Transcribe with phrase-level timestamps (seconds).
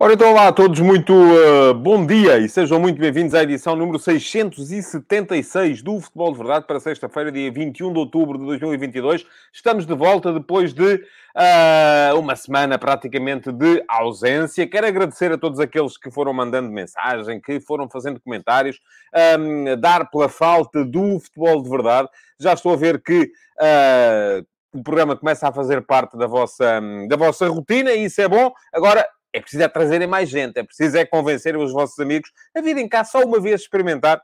[0.00, 3.74] Ora, então, olá a todos, muito uh, bom dia e sejam muito bem-vindos à edição
[3.74, 9.26] número 676 do Futebol de Verdade para sexta-feira, dia 21 de outubro de 2022.
[9.52, 14.68] Estamos de volta depois de uh, uma semana praticamente de ausência.
[14.68, 18.78] Quero agradecer a todos aqueles que foram mandando mensagem, que foram fazendo comentários,
[19.36, 22.08] um, dar pela falta do Futebol de Verdade.
[22.38, 23.32] Já estou a ver que.
[23.60, 26.78] Uh, o programa começa a fazer parte da vossa,
[27.08, 28.52] da vossa rotina e isso é bom.
[28.70, 32.60] Agora, é preciso é trazerem mais gente, é preciso é convencerem os vossos amigos a
[32.60, 34.20] virem cá só uma vez experimentar,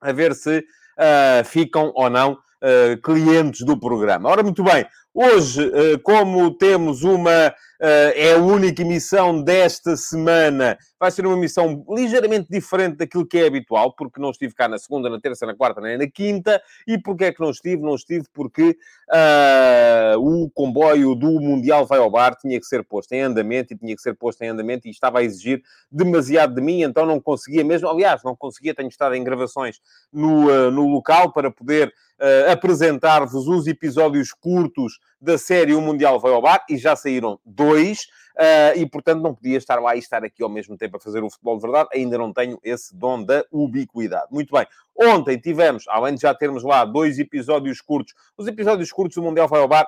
[0.00, 4.28] a ver se uh, ficam ou não uh, clientes do programa.
[4.28, 10.78] Ora, muito bem, hoje, uh, como temos uma é a única emissão desta semana.
[11.00, 14.78] Vai ser uma emissão ligeiramente diferente daquilo que é habitual, porque não estive cá na
[14.78, 16.62] segunda, na terça, na quarta, nem na quinta.
[16.86, 17.82] E porquê é que não estive?
[17.82, 18.76] Não estive porque
[19.10, 23.76] uh, o comboio do Mundial vai ao bar, tinha que ser posto em andamento e
[23.76, 27.20] tinha que ser posto em andamento e estava a exigir demasiado de mim, então não
[27.20, 27.88] conseguia mesmo.
[27.88, 29.80] Aliás, não conseguia, tenho estado em gravações
[30.12, 36.18] no, uh, no local para poder Uh, apresentar-vos os episódios curtos da série O Mundial
[36.18, 38.00] Vai ao Bar, e já saíram dois,
[38.36, 41.22] uh, e portanto não podia estar lá e estar aqui ao mesmo tempo a fazer
[41.22, 44.26] o futebol de verdade, ainda não tenho esse dom da ubiquidade.
[44.32, 44.66] Muito bem,
[44.98, 49.46] ontem tivemos, além de já termos lá dois episódios curtos, os episódios curtos do Mundial
[49.46, 49.86] Vai ao Bar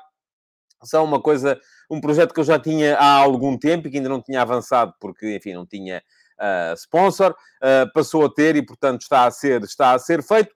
[0.85, 1.59] são uma coisa,
[1.91, 4.95] um projeto que eu já tinha há algum tempo e que ainda não tinha avançado,
[5.01, 6.03] porque, enfim, não tinha
[6.39, 10.55] uh, sponsor, uh, passou a ter e, portanto, está a ser, está a ser feito.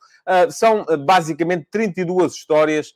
[0.51, 2.93] São basicamente 32 histórias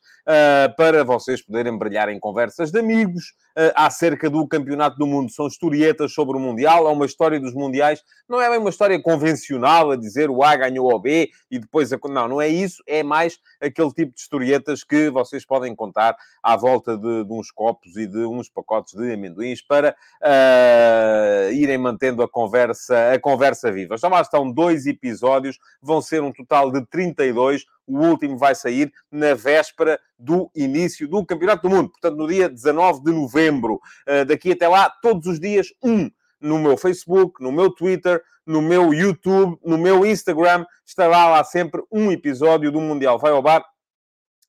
[0.76, 5.30] para vocês poderem brilhar em conversas de amigos, uh, acerca do Campeonato do Mundo.
[5.30, 8.02] São historietas sobre o Mundial, é uma história dos Mundiais.
[8.28, 11.92] Não é bem uma história convencional a dizer o A ganhou o B e depois...
[11.92, 11.98] A...
[12.08, 12.82] Não, não é isso.
[12.86, 17.50] É mais aquele tipo de historietas que vocês podem contar à volta de, de uns
[17.50, 23.70] copos e de uns pacotes de amendoins para uh, irem mantendo a conversa, a conversa
[23.70, 23.96] viva.
[23.96, 28.92] Já lá estão dois episódios, vão ser um total de 32 o último vai sair
[29.10, 33.80] na véspera do início do Campeonato do Mundo, portanto, no dia 19 de novembro.
[34.08, 36.10] Uh, daqui até lá, todos os dias, um
[36.40, 41.82] no meu Facebook, no meu Twitter, no meu YouTube, no meu Instagram, estará lá sempre
[41.90, 43.64] um episódio do Mundial Vai ao Bar,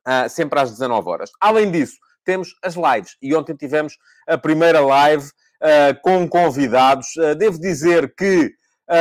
[0.07, 1.31] uh, sempre às 19 horas.
[1.39, 3.16] Além disso, temos as lives.
[3.22, 7.16] E ontem tivemos a primeira live uh, com convidados.
[7.16, 8.53] Uh, devo dizer que
[8.89, 8.93] uh,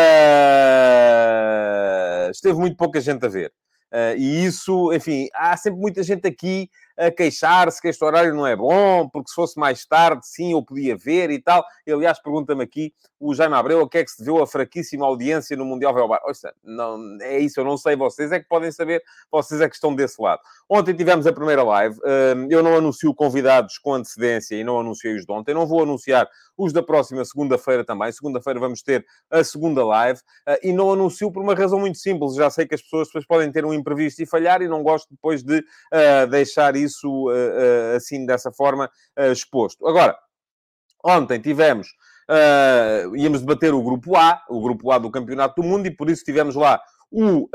[2.31, 3.53] esteve muito pouca gente a ver.
[3.93, 8.47] Uh, e isso, enfim, há sempre muita gente aqui a queixar-se que este horário não
[8.47, 11.65] é bom, porque se fosse mais tarde, sim, eu podia ver e tal.
[11.87, 12.93] E, aliás, pergunta-me aqui
[13.23, 16.21] o Jaime Abreu a que é que se deveu a fraquíssima audiência no Mundial Velbar.
[16.27, 19.77] Ouça, não, é isso, eu não sei, vocês é que podem saber, vocês é que
[19.77, 20.41] estão desse lado.
[20.69, 25.15] Ontem tivemos a primeira live, uh, eu não anuncio convidados com antecedência e não anunciei
[25.15, 28.11] os de ontem, não vou anunciar os da próxima segunda-feira também.
[28.11, 32.35] Segunda-feira vamos ter a segunda live uh, e não anuncio por uma razão muito simples.
[32.35, 35.09] Já sei que as pessoas depois podem ter um imprevisto e falhar e não gosto
[35.11, 38.91] depois de uh, deixar isso uh, assim, dessa forma,
[39.31, 39.87] exposto.
[39.87, 40.17] Agora,
[41.05, 41.89] ontem tivemos.
[42.31, 46.09] Uh, íamos debater o grupo A, o grupo A do Campeonato do Mundo, e por
[46.09, 47.49] isso tivemos lá o uh,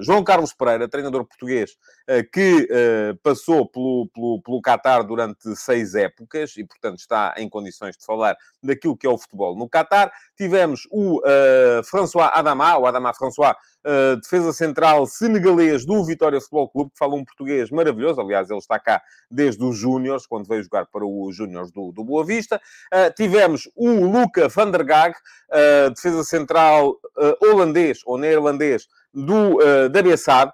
[0.00, 1.72] João Carlos Pereira, treinador português,
[2.08, 7.48] uh, que uh, passou pelo, pelo, pelo Qatar durante seis épocas e, portanto, está em
[7.48, 10.12] condições de falar daquilo que é o futebol no Qatar.
[10.36, 11.20] Tivemos o
[11.84, 13.54] François Adama, o Adama François,
[14.22, 18.20] defesa central senegalês do Vitória Futebol Clube, que fala um português maravilhoso.
[18.20, 22.04] Aliás, ele está cá desde os Júniors, quando veio jogar para os Júniors do, do
[22.04, 22.60] Boa Vista.
[23.16, 25.14] tivemos o Luca van der Gaag,
[25.94, 26.96] defesa central
[27.42, 30.52] holandês ou neerlandês do uh, da Bessade,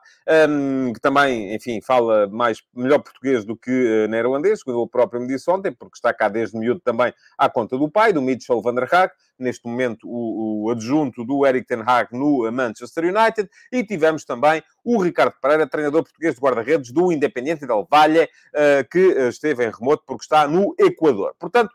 [0.49, 5.21] um, que também, enfim, fala mais, melhor português do que uh, neerlandês, segundo ele próprio
[5.21, 8.63] me disse ontem, porque está cá desde miúdo também à conta do pai, do Mitchell
[8.63, 13.49] van der Haag, neste momento o, o adjunto do Eric Ten Hag no Manchester United,
[13.73, 18.89] e tivemos também o Ricardo Pereira, treinador português de guarda-redes do Independiente del Valle, uh,
[18.91, 21.35] que esteve em remoto porque está no Equador.
[21.39, 21.75] Portanto,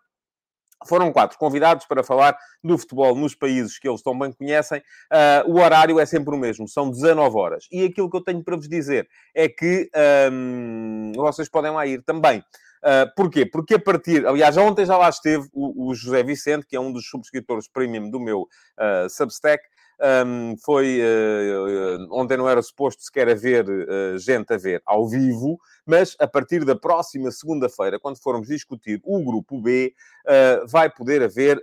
[0.88, 4.80] foram quatro convidados para falar do futebol nos países que eles tão bem conhecem.
[5.12, 7.68] Uh, o horário é sempre o mesmo, são 19 horas.
[7.72, 9.90] E aquilo que eu tenho para vos dizer é que
[10.32, 12.44] um, vocês podem lá ir também.
[12.80, 13.46] Uh, porquê?
[13.46, 14.26] Porque a partir...
[14.26, 18.10] Aliás, ontem já lá esteve o, o, José Vicente, que é um dos subscritores premium
[18.10, 19.62] do meu uh, Substack,
[20.02, 25.60] Um, foi uh, ontem não era suposto sequer haver uh, gente a ver ao vivo,
[25.86, 29.94] mas a partir da próxima segunda-feira, quando formos discutir o grupo B,
[30.26, 31.62] uh, vai poder haver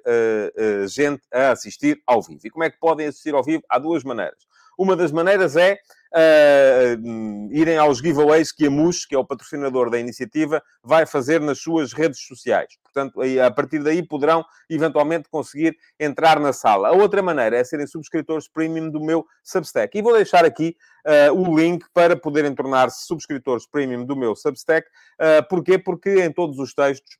[0.88, 2.41] gente a assistir ao vivo.
[2.44, 3.62] E como é que podem assistir ao vivo?
[3.71, 4.47] Há duas maneiras.
[4.76, 5.78] Uma das maneiras é
[6.14, 11.40] uh, irem aos giveaways que a MUS, que é o patrocinador da iniciativa, vai fazer
[11.40, 12.76] nas suas redes sociais.
[12.82, 16.88] Portanto, a partir daí poderão eventualmente conseguir entrar na sala.
[16.88, 19.96] A outra maneira é serem subscritores premium do meu Substack.
[19.96, 20.76] E vou deixar aqui
[21.06, 24.88] uh, o link para poderem tornar-se subscritores premium do meu Substack.
[25.20, 25.78] Uh, porquê?
[25.78, 27.19] Porque em todos os textos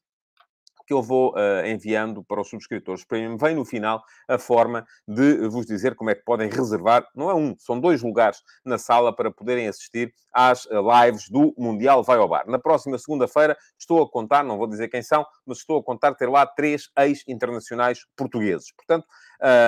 [0.87, 3.37] que eu vou uh, enviando para os subscritores premium.
[3.37, 7.35] Vem no final a forma de vos dizer como é que podem reservar, não é
[7.35, 12.19] um, são dois lugares na sala para poderem assistir às eh, lives do Mundial Vai
[12.19, 12.45] ao Bar.
[12.47, 16.15] Na próxima segunda-feira estou a contar, não vou dizer quem são, mas estou a contar
[16.15, 18.71] ter lá três ex-internacionais portugueses.
[18.73, 19.07] Portanto,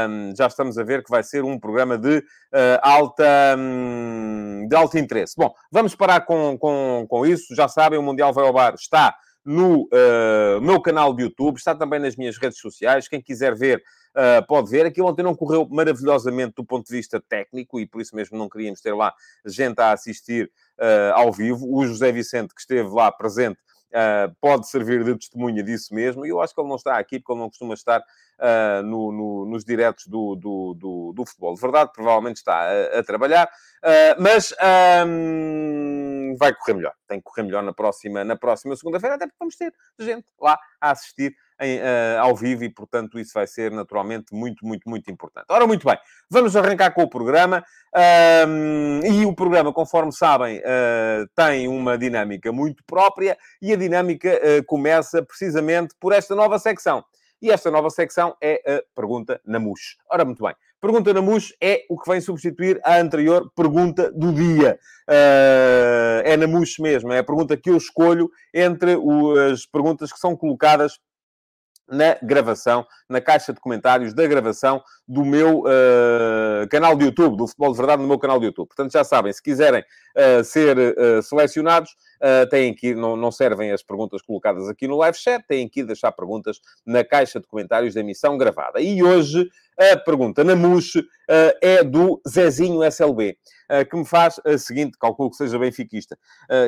[0.09, 4.77] um, já estamos a ver que vai ser um programa de uh, alta, um, de
[4.77, 5.35] alto interesse.
[5.37, 7.55] Bom, vamos parar com, com, com isso.
[7.55, 9.17] Já sabem, o Mundial Vai ao Bar está
[9.49, 13.09] no uh, meu canal de YouTube, está também nas minhas redes sociais.
[13.09, 13.83] Quem quiser ver,
[14.15, 14.85] uh, pode ver.
[14.85, 18.47] Aquilo ontem não correu maravilhosamente do ponto de vista técnico e por isso mesmo não
[18.47, 19.15] queríamos ter lá
[19.47, 21.67] gente a assistir uh, ao vivo.
[21.67, 26.29] O José Vicente, que esteve lá presente, Uh, pode servir de testemunha disso mesmo, e
[26.29, 29.47] eu acho que ele não está aqui porque ele não costuma estar uh, no, no,
[29.47, 31.55] nos diretos do, do, do, do, futebol.
[31.55, 34.53] De verdade, provavelmente está a, a trabalhar, uh, mas
[35.07, 36.95] um, vai correr melhor.
[37.07, 40.59] Tem que correr melhor na próxima, na próxima segunda-feira, até porque vamos ter gente lá
[40.81, 45.11] a assistir em, uh, ao vivo e, portanto, isso vai ser naturalmente muito, muito, muito
[45.11, 45.47] importante.
[45.49, 45.99] Ora, muito bem,
[46.31, 47.65] vamos arrancar com o programa.
[48.47, 54.29] Um, e o programa, conforme sabem, uh, tem uma dinâmica muito própria e a dinâmica
[54.29, 57.05] uh, começa precisamente por esta nova secção.
[57.41, 59.59] E esta nova secção é a Pergunta na.
[60.11, 60.55] Ora, muito bem.
[60.81, 61.21] Pergunta na
[61.61, 64.79] é o que vem substituir a anterior pergunta do dia.
[66.25, 68.97] É na mesmo, é a pergunta que eu escolho entre
[69.53, 70.99] as perguntas que são colocadas
[71.91, 77.47] na gravação, na caixa de comentários da gravação do meu uh, canal de YouTube, do
[77.47, 78.69] Futebol de Verdade no meu canal de YouTube.
[78.69, 81.97] Portanto, já sabem, se quiserem uh, ser uh, selecionados,
[82.51, 85.81] têm que ir, não, não servem as perguntas colocadas aqui no live chat, têm que
[85.81, 88.81] ir deixar perguntas na caixa de comentários da emissão gravada.
[88.81, 89.49] E hoje
[89.79, 90.95] a pergunta na MUS
[91.63, 93.39] é do Zezinho SLB.
[93.91, 96.19] Que me faz a seguinte, calculo que seja benfiquista,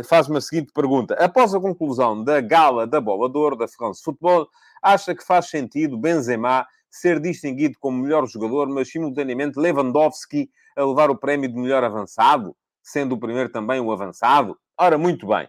[0.08, 1.14] faz-me a seguinte pergunta.
[1.14, 4.49] Após a conclusão da gala da Bola de da France Football,
[4.82, 11.11] acha que faz sentido Benzema ser distinguido como melhor jogador, mas simultaneamente Lewandowski a levar
[11.11, 14.58] o prémio de melhor avançado, sendo o primeiro também o avançado?
[14.76, 15.49] Ora, muito bem.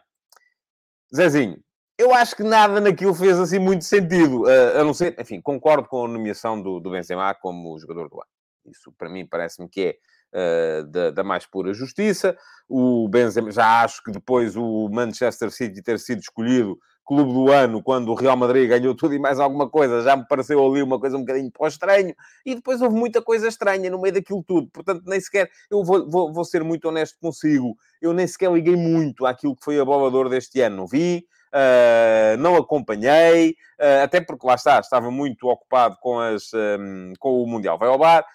[1.13, 1.57] Zezinho,
[1.97, 4.43] eu acho que nada naquilo fez assim muito sentido.
[4.43, 8.15] Uh, a não ser, enfim, concordo com a nomeação do, do Benzema como jogador do
[8.15, 8.29] ano.
[8.65, 9.95] Isso, para mim, parece-me que é
[10.33, 12.35] uh, da, da, mais pura justiça.
[12.67, 17.83] O Benzema, já acho que depois o Manchester City ter sido escolhido clube do ano,
[17.83, 20.97] quando o Real Madrid ganhou tudo e mais alguma coisa, já me pareceu ali uma
[20.97, 24.69] coisa um bocadinho pós estranho, e depois houve muita coisa estranha no meio daquilo tudo,
[24.71, 28.77] portanto, nem sequer, eu vou, vou, vou ser muito honesto consigo, eu nem sequer liguei
[28.77, 34.21] muito àquilo que foi a ouro deste ano, não vi, Uh, não acompanhei, uh, até
[34.21, 37.77] porque lá está, estava muito ocupado com, as, um, com o Mundial.
[37.77, 38.25] Vai ao Bar,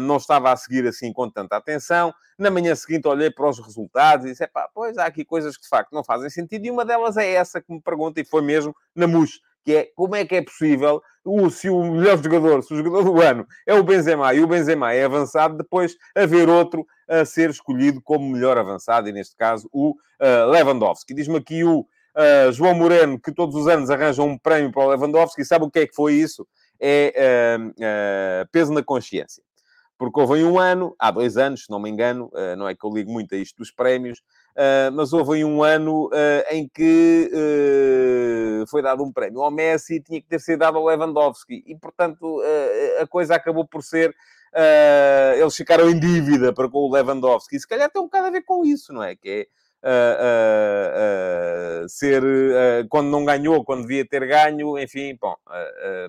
[0.00, 2.14] não estava a seguir assim com tanta atenção.
[2.38, 5.62] Na manhã seguinte olhei para os resultados e disse, pá, pois há aqui coisas que
[5.62, 8.42] de facto não fazem sentido, e uma delas é essa que me pergunta, e foi
[8.42, 12.62] mesmo na MUS, que é como é que é possível, o, se o melhor jogador,
[12.62, 16.48] se o jogador do ano é o Benzema e o Benzema é avançado, depois haver
[16.48, 21.14] outro a ser escolhido como melhor avançado, e neste caso o uh, Lewandowski.
[21.14, 24.88] Diz-me aqui o uh, João Moreno, que todos os anos arranja um prémio para o
[24.90, 26.46] Lewandowski, sabe o que é que foi isso?
[26.78, 29.42] É uh, peso na consciência.
[29.98, 32.90] Porque houve um ano, há dois anos, se não me engano, não é que eu
[32.90, 34.20] ligo muito a isto dos prémios,
[34.92, 36.10] mas houve um ano
[36.50, 37.30] em que
[38.68, 41.64] foi dado um prémio ao Messi e tinha que ter sido dado ao Lewandowski.
[41.66, 42.42] E, portanto,
[43.00, 44.14] a coisa acabou por ser
[44.56, 47.56] Uh, eles ficaram em dívida para com o Lewandowski.
[47.56, 49.14] E se calhar tem um bocado a ver com isso, não é?
[49.14, 49.46] Que
[49.82, 52.22] é uh, uh, ser
[52.88, 55.36] quando não ganhou, quando devia ter ganho, enfim, bom,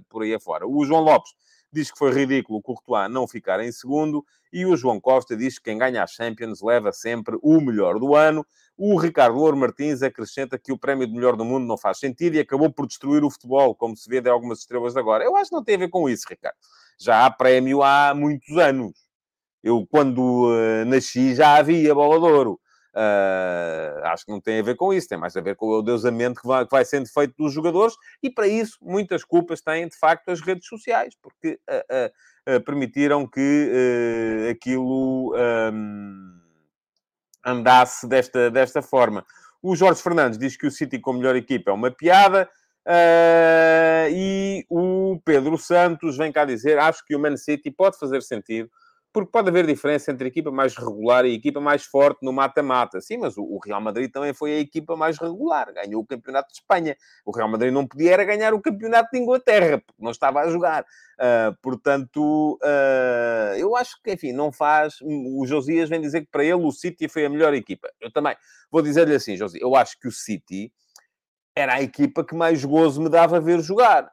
[0.08, 0.65] por aí afora.
[0.65, 1.34] O João Lopes
[1.71, 5.57] diz que foi ridículo o Courtois não ficar em segundo, e o João Costa diz
[5.57, 8.45] que quem ganha a Champions leva sempre o melhor do ano.
[8.77, 12.36] O Ricardo Louro Martins acrescenta que o prémio de melhor do mundo não faz sentido
[12.36, 15.24] e acabou por destruir o futebol, como se vê de algumas estrelas agora.
[15.24, 16.55] Eu acho que não tem a ver com isso, Ricardo.
[17.00, 18.93] Já há prémio há muitos anos.
[19.63, 22.59] Eu, quando uh, nasci, já havia bola de ouro.
[22.98, 25.84] Uh, acho que não tem a ver com isso, tem mais a ver com o
[25.84, 29.88] deusamento que vai, que vai sendo feito dos jogadores, e para isso muitas culpas têm,
[29.88, 36.39] de facto, as redes sociais, porque uh, uh, permitiram que aquilo um,
[37.46, 39.24] andasse desta, desta forma.
[39.62, 42.50] O Jorge Fernandes diz que o City com melhor equipa é uma piada.
[42.84, 48.24] Uh, e o Pedro Santos vem cá dizer: acho que o Man City pode fazer
[48.24, 48.72] sentido
[49.17, 53.01] porque pode haver diferença entre a equipa mais regular e equipa mais forte no mata-mata.
[53.01, 56.59] Sim, mas o Real Madrid também foi a equipa mais regular, ganhou o Campeonato de
[56.59, 56.95] Espanha.
[57.25, 60.50] O Real Madrid não podia era ganhar o Campeonato de Inglaterra, porque não estava a
[60.50, 60.83] jogar.
[60.83, 64.97] Uh, portanto, uh, eu acho que, enfim, não faz.
[65.01, 67.89] O Josias vem dizer que para ele o City foi a melhor equipa.
[68.00, 68.36] Eu também
[68.69, 70.71] vou dizer-lhe assim, Josias, eu acho que o City
[71.55, 74.12] era a equipa que mais gozo me dava ver jogar.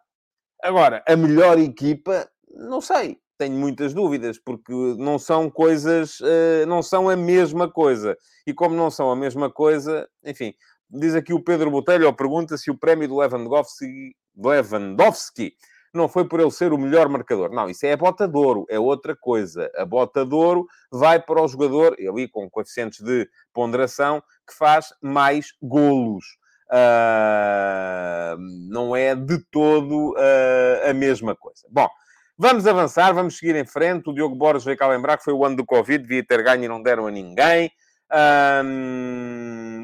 [0.62, 6.82] Agora, a melhor equipa, não sei tenho muitas dúvidas, porque não são coisas, uh, não
[6.82, 8.16] são a mesma coisa.
[8.46, 10.54] E como não são a mesma coisa, enfim,
[10.88, 15.52] diz aqui o Pedro Botelho, pergunta se o prémio do Lewandowski, Lewandowski
[15.92, 17.50] não foi por ele ser o melhor marcador.
[17.50, 19.70] Não, isso é a bota de ouro, é outra coisa.
[19.76, 24.92] A bota de ouro vai para o jogador, ali com coeficientes de ponderação, que faz
[25.02, 26.24] mais golos.
[26.70, 28.36] Uh,
[28.70, 31.66] não é de todo uh, a mesma coisa.
[31.70, 31.88] Bom,
[32.36, 34.10] Vamos avançar, vamos seguir em frente.
[34.10, 36.64] O Diogo Borges veio cá lembrar que foi o ano do Covid, devia ter ganho
[36.64, 37.70] e não deram a ninguém.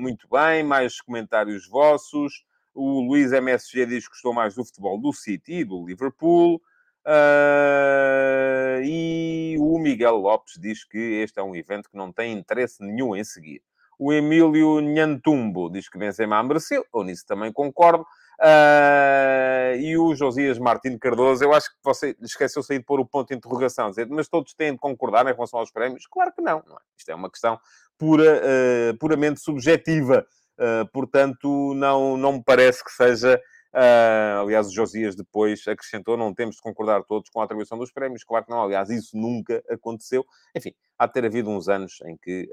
[0.00, 2.44] muito bem, mais comentários vossos.
[2.74, 6.60] O Luís MSG diz que gostou mais do futebol do City e do Liverpool.
[7.06, 12.82] Uh, e o Miguel Lopes diz que este é um evento que não tem interesse
[12.82, 13.62] nenhum em seguir.
[13.96, 18.04] O Emílio Nhantumbo diz que Benzema mereceu, eu nisso também concordo.
[18.40, 23.28] Uh, e o Josias Martins Cardoso, eu acho que você esqueceu-se de pôr o ponto
[23.28, 26.06] de interrogação, dizer, mas todos têm de concordar em relação aos prémios?
[26.06, 26.62] Claro que não.
[26.66, 26.80] não é?
[26.96, 27.60] Isto é uma questão
[27.98, 30.26] pura, uh, puramente subjetiva.
[30.58, 33.38] Uh, portanto, não, não me parece que seja.
[34.40, 38.24] aliás, o Josias depois acrescentou: não temos de concordar todos com a atribuição dos prémios.
[38.24, 40.24] Claro que não, aliás, isso nunca aconteceu.
[40.56, 42.50] Enfim, há de ter havido uns anos em que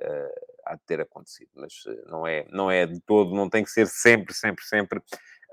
[0.66, 1.74] há de ter acontecido, mas
[2.08, 5.02] não, é, não é de todo, não tem que ser sempre, sempre, sempre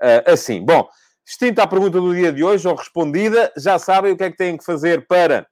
[0.01, 0.63] uh, assim.
[0.63, 0.87] Bom,
[1.25, 4.37] extinta a pergunta do dia de hoje, ou respondida, já sabem o que é que
[4.37, 5.47] têm que fazer para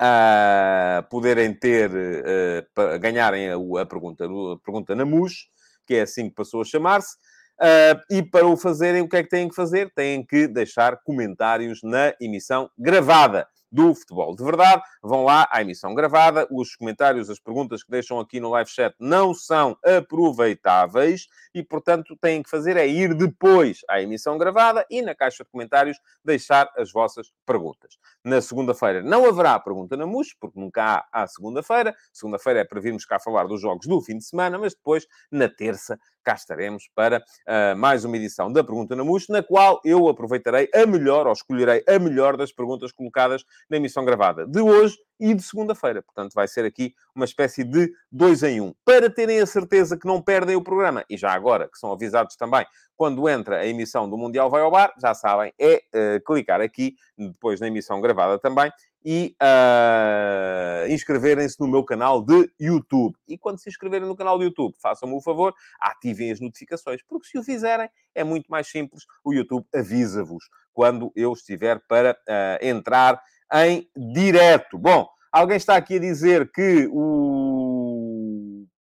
[0.00, 5.48] uh, poderem ter, uh, para ganharem a, a, pergunta, a pergunta na MUS,
[5.86, 7.16] que é assim que passou a chamar-se.
[7.60, 9.92] Uh, e para o fazerem, o que é que têm que fazer?
[9.94, 14.82] Têm que deixar comentários na emissão gravada do Futebol de Verdade.
[15.02, 16.46] Vão lá à emissão gravada.
[16.50, 22.16] Os comentários, as perguntas que deixam aqui no live chat não são aproveitáveis e, portanto,
[22.20, 26.70] têm que fazer é ir depois à emissão gravada e na caixa de comentários deixar
[26.76, 27.98] as vossas perguntas.
[28.24, 31.94] Na segunda-feira não haverá pergunta na MUS, porque nunca há à segunda-feira.
[32.12, 35.48] Segunda-feira é para virmos cá falar dos jogos do fim de semana, mas depois, na
[35.48, 40.08] terça, cá estaremos para uh, mais uma edição da Pergunta na MUS, na qual eu
[40.08, 44.96] aproveitarei a melhor, ou escolherei a melhor das perguntas colocadas na emissão gravada de hoje
[45.18, 46.02] e de segunda-feira.
[46.02, 48.74] Portanto, vai ser aqui uma espécie de dois em um.
[48.84, 52.36] Para terem a certeza que não perdem o programa, e já agora que são avisados
[52.36, 52.64] também,
[52.96, 56.96] quando entra a emissão do Mundial Vai ao Bar, já sabem, é uh, clicar aqui,
[57.16, 58.70] depois na emissão gravada também,
[59.04, 63.16] e uh, inscreverem-se no meu canal de YouTube.
[63.26, 67.28] E quando se inscreverem no canal de YouTube, façam-me o favor, ativem as notificações, porque
[67.28, 69.04] se o fizerem, é muito mais simples.
[69.24, 73.20] O YouTube avisa-vos quando eu estiver para uh, entrar
[73.52, 74.78] em direto.
[74.78, 77.49] Bom, alguém está aqui a dizer que o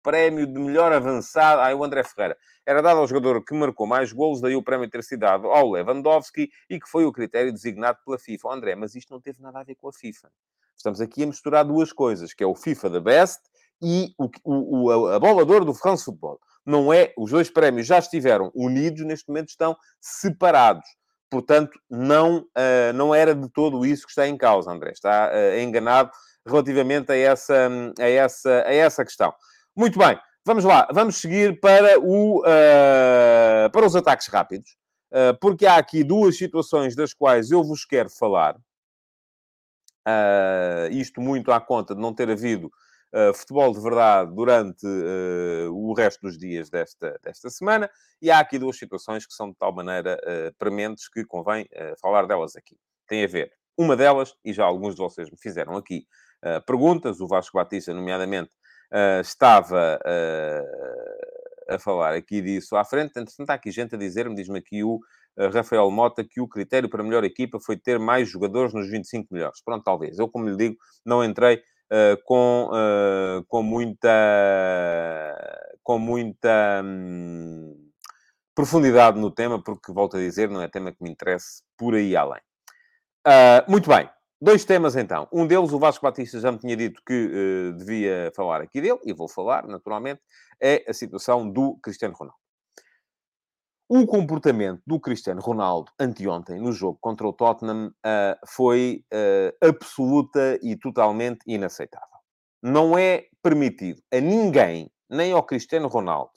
[0.09, 1.61] prémio de melhor avançado.
[1.61, 2.35] Ah, o André Ferreira.
[2.65, 5.71] Era dado ao jogador que marcou mais golos, daí o prémio ter sido dado ao
[5.71, 8.49] Lewandowski e que foi o critério designado pela FIFA.
[8.49, 10.31] Oh, André, mas isto não teve nada a ver com a FIFA.
[10.75, 13.43] Estamos aqui a misturar duas coisas, que é o FIFA da Best
[13.83, 16.41] e o, o, a bola de do France Football.
[16.65, 20.89] Não é, os dois prémios já estiveram unidos, neste momento estão separados.
[21.31, 24.93] Portanto, não, uh, não era de todo isso que está em causa, André.
[24.93, 26.11] Está uh, enganado
[26.47, 29.35] relativamente a essa, a, essa, a essa questão.
[29.79, 30.89] Muito bem, vamos lá.
[30.93, 34.77] Vamos seguir para, o, uh, para os ataques rápidos,
[35.41, 38.57] porque há aqui duas situações das quais eu vos quero falar.
[40.91, 42.73] isto muito à conta de não ter havido
[43.15, 47.89] uh, futebol de verdade durante uh, o resto dos dias desta, desta semana.
[48.21, 51.69] E há aqui duas situações que são de tal maneira uh, prementes que convém
[52.03, 52.77] falar delas aqui.
[53.07, 56.05] Tem a ver, uma delas, e já alguns de vocês me fizeram aqui
[56.67, 58.51] perguntas, o Vasco Batista, nomeadamente,
[59.21, 60.01] estava
[61.69, 63.19] a falar aqui disso à frente.
[63.19, 65.01] Entretanto, há aqui gente a dizer-me, diz-me aqui o
[65.53, 69.33] Rafael Mota, que o critério para a melhor equipa foi ter mais jogadores nos 25
[69.33, 69.63] melhores.
[69.63, 70.19] Pronto, talvez.
[70.19, 74.09] Eu, como lhe digo, não entrei uh, com, uh, com muita,
[75.83, 77.91] com muita hum,
[78.55, 82.17] profundidade no tema, porque, volto a dizer, não é tema que me interesse por aí
[82.17, 82.41] além.
[83.27, 84.09] Uh, muito bem.
[84.41, 85.27] Dois temas, então.
[85.33, 89.13] Um deles, o Vasco Batista já me tinha dito que devia falar aqui dele, e
[89.13, 90.21] vou falar, naturalmente,
[90.61, 92.39] é a situação do Cristiano Ronaldo.
[93.91, 100.59] O comportamento do Cristiano Ronaldo anteontem no jogo contra o Tottenham uh, foi uh, absoluta
[100.63, 102.19] e totalmente inaceitável.
[102.63, 106.33] Não é permitido a ninguém, nem ao Cristiano Ronaldo,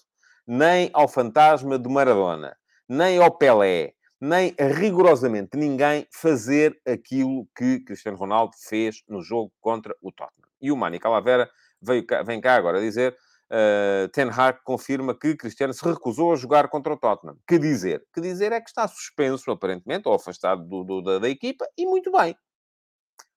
[0.48, 2.56] nem ao fantasma do Maradona,
[2.88, 9.52] nem ao Pelé, nem a rigorosamente ninguém fazer aquilo que Cristiano Ronaldo fez no jogo
[9.60, 10.48] contra o Tottenham.
[10.62, 11.50] E o Mani Calavera
[11.82, 13.18] veio cá, vem cá agora dizer
[13.52, 17.38] uh, Ten Hag confirma que Cristiano se recusou a jogar contra o Tottenham.
[17.48, 18.06] Que dizer?
[18.14, 21.86] Que dizer é que está suspenso, aparentemente, ou afastado do, do, da, da, equipa, e
[21.86, 22.36] muito bem.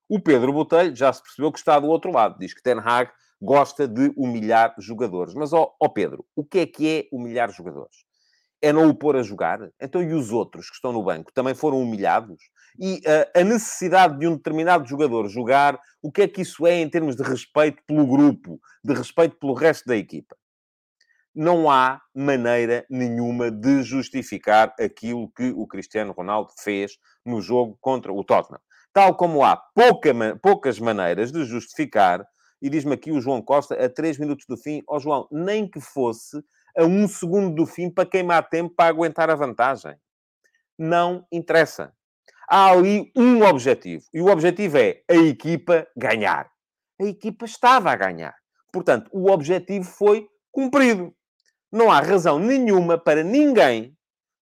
[0.07, 2.39] O Pedro Botelho já se percebeu que está do outro lado.
[2.39, 3.11] Diz que Ten Hag
[3.41, 5.35] gosta de humilhar jogadores.
[5.35, 8.05] Mas, ó, Pedro, o que é que é humilhar jogadores?
[8.65, 9.61] É não o pôr a jogar?
[9.79, 12.39] Então, e os outros que estão no banco também foram humilhados?
[12.81, 16.81] E uh, a necessidade de um determinado jogador jogar, o que é que isso é
[16.81, 20.35] em termos de respeito pelo grupo, de respeito pelo resto da equipa?
[21.35, 26.93] Não há maneira nenhuma de justificar aquilo que o Cristiano Ronaldo fez
[27.23, 28.63] no jogo contra o Tottenham.
[28.95, 32.25] Tal como há pouca, poucas maneiras de justificar,
[32.63, 35.69] e diz-me aqui o João Costa, a 3 minutos do fim, ó oh, João, nem
[35.69, 36.43] que fosse
[36.77, 39.97] a um segundo do fim para queimar tempo para aguentar a vantagem.
[40.79, 41.93] Não interessa
[42.49, 44.05] há ali um objetivo.
[44.13, 46.51] E o objetivo é a equipa ganhar.
[47.01, 48.35] A equipa estava a ganhar.
[48.73, 51.15] Portanto, o objetivo foi cumprido.
[51.73, 53.97] Não há razão nenhuma para ninguém,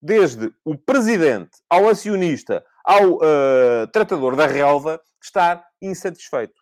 [0.03, 6.61] desde o presidente ao acionista, ao uh, tratador da relva, estar insatisfeito.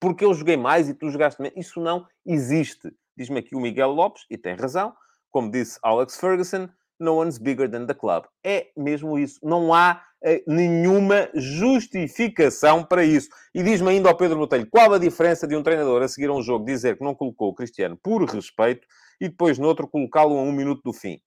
[0.00, 1.56] Porque eu joguei mais e tu jogaste menos.
[1.56, 2.92] Isso não existe.
[3.16, 4.94] Diz-me aqui o Miguel Lopes, e tem razão.
[5.30, 6.68] Como disse Alex Ferguson,
[6.98, 8.24] no one's bigger than the club.
[8.44, 9.38] É mesmo isso.
[9.42, 13.28] Não há eh, nenhuma justificação para isso.
[13.54, 16.32] E diz-me ainda ao Pedro Botelho, qual a diferença de um treinador a seguir a
[16.32, 18.86] um jogo dizer que não colocou o Cristiano por respeito
[19.20, 21.20] e depois no outro colocá-lo a um minuto do fim?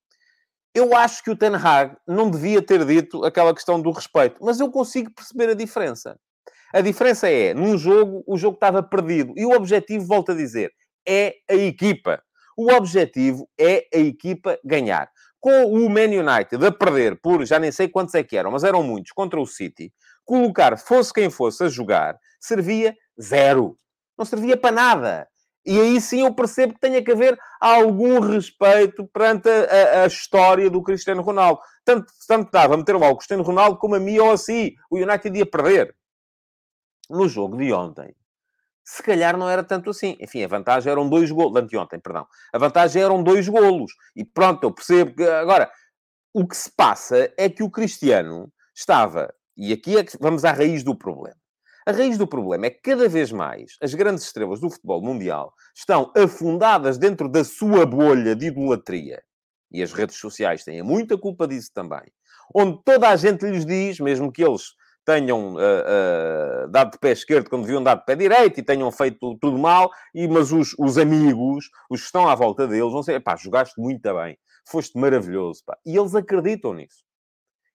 [0.74, 4.60] Eu acho que o Ten Hag não devia ter dito aquela questão do respeito, mas
[4.60, 6.18] eu consigo perceber a diferença.
[6.72, 9.32] A diferença é, num jogo, o jogo estava perdido.
[9.36, 10.70] E o objetivo, volto a dizer,
[11.06, 12.22] é a equipa.
[12.56, 15.08] O objetivo é a equipa ganhar
[15.40, 18.64] com o Man United a perder por já nem sei quantos é que eram, mas
[18.64, 19.92] eram muitos, contra o City,
[20.24, 23.78] colocar fosse quem fosse a jogar, servia zero.
[24.16, 25.28] Não servia para nada.
[25.64, 30.06] E aí sim eu percebo que tenha que haver algum respeito perante a, a, a
[30.06, 31.60] história do Cristiano Ronaldo.
[31.84, 34.72] Tanto, tanto dava meter lá o Cristiano Ronaldo como a mim ou assim.
[34.90, 35.94] O United ia perder.
[37.08, 38.14] No jogo de ontem,
[38.90, 40.16] se calhar não era tanto assim.
[40.18, 41.60] Enfim, a vantagem eram dois golos.
[41.60, 42.26] Anteontem, perdão.
[42.50, 43.92] A vantagem eram dois golos.
[44.16, 45.24] E pronto, eu percebo que...
[45.24, 45.70] Agora,
[46.32, 49.30] o que se passa é que o Cristiano estava...
[49.54, 51.36] E aqui é que vamos à raiz do problema.
[51.86, 55.52] A raiz do problema é que cada vez mais as grandes estrelas do futebol mundial
[55.76, 59.22] estão afundadas dentro da sua bolha de idolatria.
[59.70, 62.10] E as redes sociais têm muita culpa disso também.
[62.54, 64.62] Onde toda a gente lhes diz, mesmo que eles
[65.08, 68.92] tenham uh, uh, dado de pé esquerdo quando deviam dar de pé direito e tenham
[68.92, 73.02] feito tudo mal, e, mas os, os amigos, os que estão à volta deles, vão
[73.02, 74.36] ser, pá, jogaste muito bem,
[74.70, 75.78] foste maravilhoso, pá.
[75.86, 77.07] E eles acreditam nisso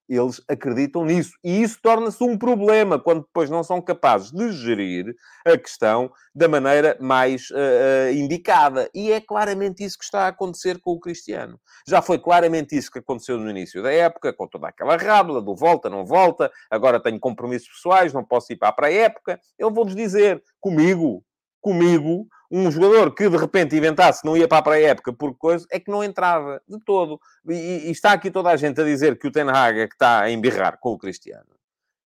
[0.09, 1.31] eles acreditam nisso.
[1.43, 6.47] E isso torna-se um problema quando depois não são capazes de gerir a questão da
[6.47, 8.89] maneira mais uh, uh, indicada.
[8.93, 11.59] E é claramente isso que está a acontecer com o Cristiano.
[11.87, 15.55] Já foi claramente isso que aconteceu no início da época, com toda aquela rábula do
[15.55, 19.39] volta, não volta, agora tenho compromissos pessoais, não posso ir para a pré-época.
[19.57, 21.23] Eu vou-vos dizer, comigo,
[21.61, 25.79] comigo, um jogador que de repente inventasse não ia para a pré-época por coisa, é
[25.79, 27.19] que não entrava de todo.
[27.49, 29.95] E, e, está aqui toda a gente a dizer que o Ten Hag é que
[29.95, 31.47] está a embirrar com o Cristiano.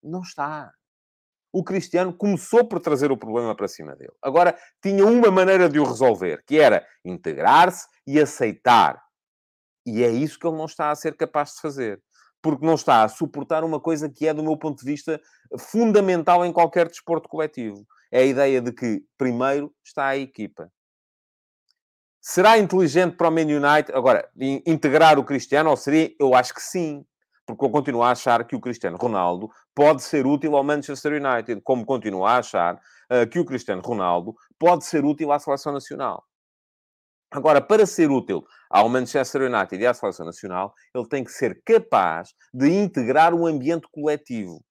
[0.04, 0.74] Não está.
[1.54, 4.12] O Cristiano começou por trazer o problema para cima dele.
[4.22, 9.02] Agora, tinha uma maneira de o resolver, que era integrar-se e aceitar.
[9.86, 12.02] E é isso que ele não está a ser capaz de fazer.
[12.42, 15.22] Porque não está a suportar uma coisa que é, do meu ponto de vista,
[15.58, 20.72] fundamental em qualquer desporto coletivo é a ideia de que primeiro está a equipa.
[22.22, 24.28] Será inteligente para o Man United agora
[24.66, 26.12] integrar o Cristiano ou seria?
[26.20, 27.06] Eu acho que sim,
[27.46, 31.62] porque eu continuo a achar que o Cristiano Ronaldo pode ser útil ao Manchester United,
[31.62, 36.24] como continuo a achar uh, que o Cristiano Ronaldo pode ser útil à seleção nacional.
[37.32, 41.62] Agora, para ser útil ao Manchester United e à seleção nacional, ele tem que ser
[41.64, 44.64] capaz de integrar um ambiente coletivo.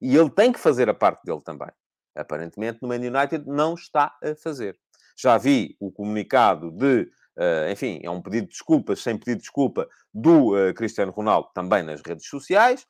[0.00, 1.68] E ele tem que fazer a parte dele também.
[2.14, 4.78] Aparentemente, no Man United não está a fazer.
[5.16, 7.02] Já vi o comunicado de,
[7.36, 11.48] uh, enfim, é um pedido de desculpas, sem pedido de desculpa, do uh, Cristiano Ronaldo
[11.54, 12.86] também nas redes sociais.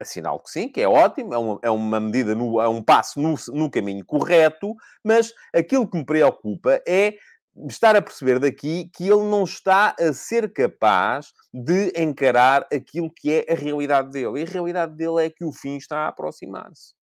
[0.00, 3.20] Assinalo que sim, que é ótimo, é uma, é uma medida, no, é um passo
[3.20, 7.14] no, no caminho correto, mas aquilo que me preocupa é
[7.66, 13.32] estar a perceber daqui que ele não está a ser capaz de encarar aquilo que
[13.32, 14.40] é a realidade dele.
[14.40, 16.97] E a realidade dele é que o fim está a aproximar-se.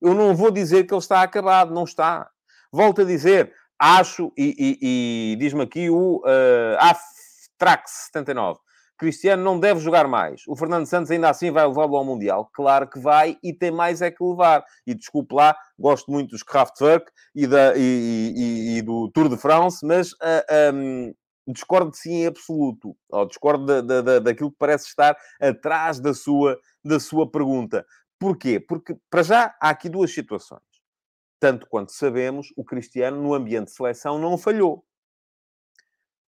[0.00, 2.28] Eu não vou dizer que ele está acabado, não está.
[2.72, 8.58] Volto a dizer, acho, e, e, e diz-me aqui o uh, Aftrax 79.
[9.00, 10.42] Cristiano não deve jogar mais.
[10.46, 12.50] O Fernando Santos ainda assim vai levá-lo ao Mundial.
[12.52, 14.62] Claro que vai e tem mais é que levar.
[14.86, 19.84] E desculpe lá, gosto muito dos Kraftwerk e, da, e, e, do Tour de France,
[19.86, 21.14] mas uh, ah, um,
[21.48, 22.94] discordo de si em absoluto.
[23.08, 27.86] Ou discordo da, da, daquilo que parece estar atrás da sua, da sua pergunta.
[28.20, 28.60] Porquê?
[28.60, 30.60] Porque, para já, há aqui duas situações.
[31.40, 34.84] Tanto quanto sabemos, o Cristiano, no ambiente de seleção, não falhou.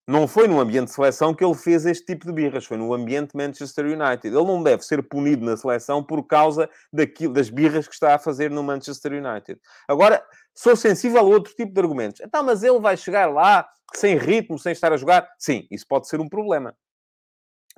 [0.06, 2.92] Não foi no ambiente de seleção que ele fez este tipo de birras, foi no
[2.92, 4.28] ambiente Manchester United.
[4.28, 8.18] Ele não deve ser punido na seleção por causa daquilo, das birras que está a
[8.18, 9.60] fazer no Manchester United.
[9.88, 12.20] Agora, sou sensível a outro tipo de argumentos.
[12.20, 15.28] Então, mas ele vai chegar lá sem ritmo, sem estar a jogar?
[15.38, 16.76] Sim, isso pode ser um problema.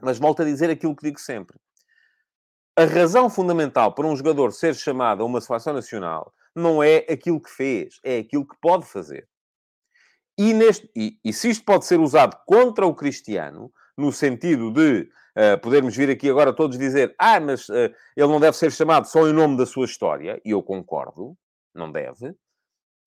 [0.02, 1.58] Mas volto a dizer aquilo que digo sempre.
[2.76, 7.40] A razão fundamental para um jogador ser chamado a uma seleção nacional não é aquilo
[7.40, 9.28] que fez, é aquilo que pode fazer.
[10.36, 15.08] E, neste, e, e se isto pode ser usado contra o Cristiano, no sentido de
[15.36, 19.06] uh, podermos vir aqui agora todos dizer ah, mas uh, ele não deve ser chamado
[19.06, 21.36] só em nome da sua história, e eu concordo,
[21.72, 22.34] não deve,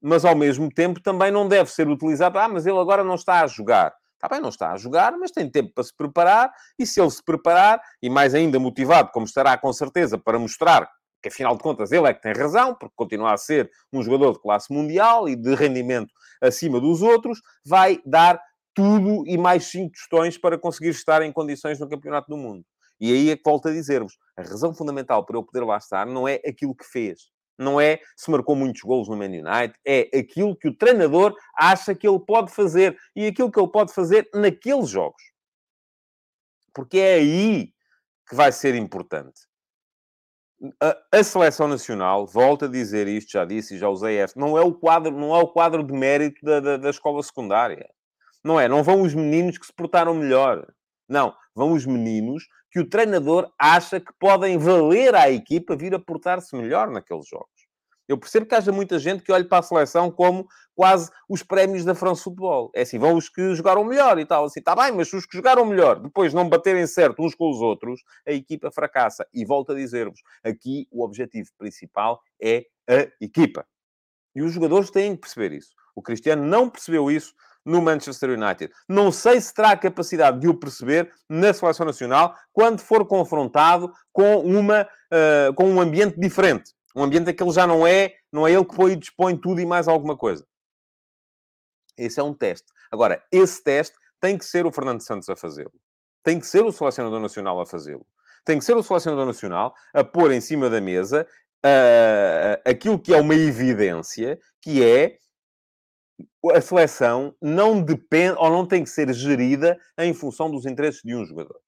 [0.01, 3.41] mas ao mesmo tempo também não deve ser utilizado, ah, mas ele agora não está
[3.41, 3.93] a jogar.
[4.17, 7.11] Está bem, não está a jogar, mas tem tempo para se preparar, e se ele
[7.11, 10.89] se preparar, e mais ainda motivado, como estará com certeza, para mostrar
[11.21, 14.33] que afinal de contas ele é que tem razão, porque continua a ser um jogador
[14.33, 18.41] de classe mundial e de rendimento acima dos outros, vai dar
[18.73, 22.63] tudo e mais cinco tostões para conseguir estar em condições no Campeonato do Mundo.
[22.99, 26.05] E aí é que volto a dizer-vos: a razão fundamental para eu poder lá estar
[26.05, 30.09] não é aquilo que fez, não é se marcou muitos golos no Man United, é
[30.17, 34.29] aquilo que o treinador acha que ele pode fazer e aquilo que ele pode fazer
[34.33, 35.21] naqueles jogos.
[36.73, 37.73] Porque é aí
[38.27, 39.47] que vai ser importante.
[40.81, 44.57] A, a, seleção nacional, volto a dizer isto, já disse e já usei esta, não
[44.57, 47.87] é o quadro, não é o quadro de mérito da, da, da escola secundária.
[48.43, 50.67] Não é, não vão os meninos que se portaram melhor.
[51.07, 55.99] Não, vão os meninos que o treinador acha que podem valer à equipa vir a
[55.99, 57.57] portar-se melhor naqueles jogos.
[58.07, 61.83] Eu percebo que haja muita gente que olhe para a seleção como quase os prémios
[61.83, 62.71] da France Futebol.
[62.73, 64.45] É assim, vão os que jogaram melhor e tal.
[64.45, 67.59] Assim, está bem, mas os que jogaram melhor, depois não baterem certo uns com os
[67.59, 69.27] outros, a equipa fracassa.
[69.33, 73.65] E volto a dizer-vos, aqui o objetivo principal é a equipa.
[74.33, 75.71] E os jogadores têm que perceber isso.
[75.95, 77.33] O Cristiano não percebeu isso
[77.67, 78.73] no Manchester United.
[78.87, 83.91] Não sei se terá a capacidade de o perceber na seleção nacional quando for confrontado
[84.13, 86.71] com, uma, uh, com um ambiente diferente.
[86.95, 89.59] Um ambiente que ele já não é, não é ele que põe e dispõe tudo
[89.59, 90.47] e mais alguma coisa.
[91.97, 92.67] Esse é um teste.
[92.89, 95.73] Agora, esse teste tem que ser o Fernando Santos a fazê-lo.
[96.23, 98.05] Tem que ser o selecionador nacional a fazê-lo.
[98.45, 101.27] Tem que ser o selecionador nacional a pôr em cima da mesa
[101.65, 105.17] uh, aquilo que é uma evidência, que é
[106.53, 111.15] a seleção não depende ou não tem que ser gerida em função dos interesses de
[111.15, 111.59] um jogador.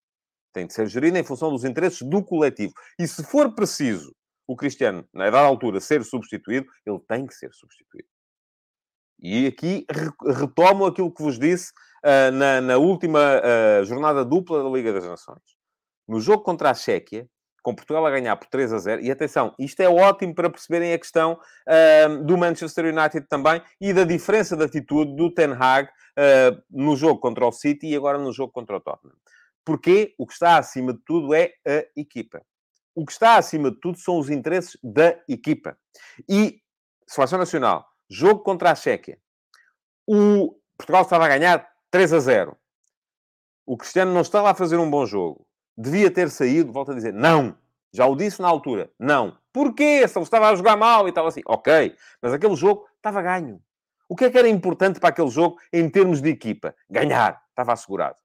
[0.54, 2.74] Tem que ser gerida em função dos interesses do coletivo.
[2.98, 4.16] E se for preciso
[4.48, 8.08] o Cristiano, na dada altura, ser substituído, ele tem que ser substituído.
[9.22, 9.86] E aqui
[10.26, 11.72] retomo aquilo que vos disse
[12.04, 15.44] uh, na, na, última uh, jornada dupla da Liga das Nações.
[16.08, 17.30] No jogo contra a Chequia,
[17.70, 20.92] com Portugal a ganhar por 3 a 0, e atenção, isto é ótimo para perceberem
[20.92, 21.34] a questão
[21.68, 25.88] uh, do Manchester United também e da diferença de atitude do Ten Hag
[26.70, 29.16] no jogo contra o City e agora no jogo contra o Tottenham.
[29.64, 32.42] Porque o que está acima de tudo é a equipa.
[32.94, 35.78] O que está acima de tudo são os interesses da equipa.
[36.28, 36.60] E,
[37.08, 39.18] Seleção Nacional, Jogo contra a Chequia.
[40.06, 42.58] O Portugal estava a ganhar 3 a 0.
[43.66, 45.48] O Cristiano não estava a fazer um bom jogo.
[45.82, 47.56] Devia ter saído, volto a dizer, não.
[47.94, 49.38] Já o disse na altura, não.
[49.54, 50.06] Porquê?
[50.10, 51.40] Se ele estava a jogar mal e estava assim.
[51.46, 53.62] Ok, mas aquele jogo estava ganho.
[54.10, 56.76] O que é que era importante para aquele jogo em termos de equipa?
[56.90, 57.42] Ganhar.
[57.48, 58.18] Estava assegurado.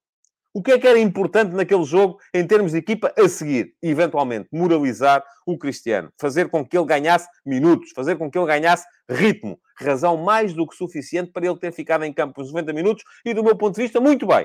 [0.53, 3.77] O que é que era importante naquele jogo em termos de equipa a seguir?
[3.81, 6.13] Eventualmente, moralizar o Cristiano.
[6.19, 7.93] Fazer com que ele ganhasse minutos.
[7.95, 9.61] Fazer com que ele ganhasse ritmo.
[9.77, 13.33] Razão mais do que suficiente para ele ter ficado em campo os 90 minutos e,
[13.33, 14.45] do meu ponto de vista, muito bem.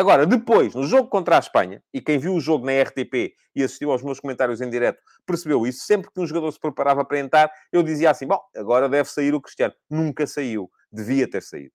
[0.00, 3.62] Agora, depois, no jogo contra a Espanha, e quem viu o jogo na RTP e
[3.62, 5.84] assistiu aos meus comentários em direto, percebeu isso.
[5.84, 9.34] Sempre que um jogador se preparava para entrar, eu dizia assim, bom, agora deve sair
[9.34, 9.74] o Cristiano.
[9.90, 10.70] Nunca saiu.
[10.90, 11.74] Devia ter saído.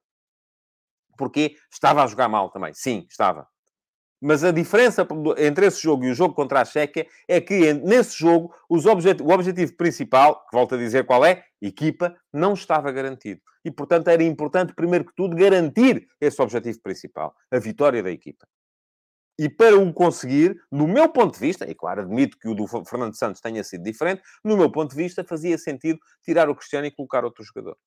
[1.16, 2.74] Porque estava a jogar mal também.
[2.74, 3.48] Sim, estava.
[4.28, 5.08] Mas a diferença
[5.38, 9.22] entre esse jogo e o jogo contra a Chequia é que nesse jogo objet...
[9.22, 13.40] o objetivo principal, que volto a dizer qual é, equipa, não estava garantido.
[13.64, 18.48] E, portanto, era importante, primeiro que tudo, garantir esse objetivo principal, a vitória da equipa.
[19.38, 22.66] E para o conseguir, no meu ponto de vista, e claro, admito que o do
[22.66, 26.88] Fernando Santos tenha sido diferente, no meu ponto de vista, fazia sentido tirar o Cristiano
[26.88, 27.78] e colocar outro jogador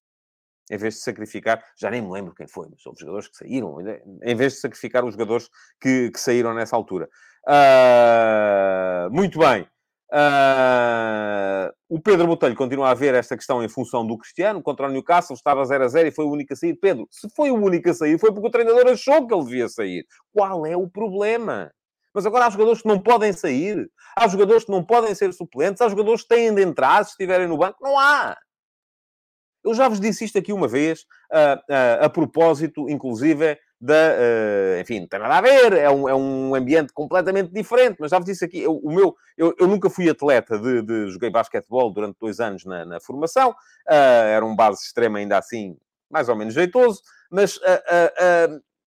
[0.70, 3.76] em vez de sacrificar, já nem me lembro quem foi, mas houve jogadores que saíram,
[4.22, 5.48] em vez de sacrificar os jogadores
[5.80, 7.08] que, que saíram nessa altura.
[7.46, 9.66] Uh, muito bem.
[10.10, 14.90] Uh, o Pedro Botelho continua a ver esta questão em função do Cristiano contra o
[14.90, 16.74] Newcastle, estava 0 a 0 e foi o único a sair.
[16.74, 19.68] Pedro, se foi o único a sair, foi porque o treinador achou que ele devia
[19.68, 20.06] sair.
[20.32, 21.70] Qual é o problema?
[22.14, 25.80] Mas agora há jogadores que não podem sair, há jogadores que não podem ser suplentes,
[25.82, 27.76] há jogadores que têm de entrar se estiverem no banco.
[27.82, 28.36] Não há.
[29.68, 33.94] Eu já vos disse isto aqui uma vez, uh, uh, a propósito, inclusive, da.
[33.94, 38.10] Uh, enfim, não tem nada a ver, é um, é um ambiente completamente diferente, mas
[38.10, 41.10] já vos disse aqui, eu, o meu, eu, eu nunca fui atleta de, de.
[41.10, 43.54] Joguei basquetebol durante dois anos na, na formação,
[43.86, 45.76] era um base extrema ainda assim,
[46.10, 47.60] mais ou menos jeitoso, mas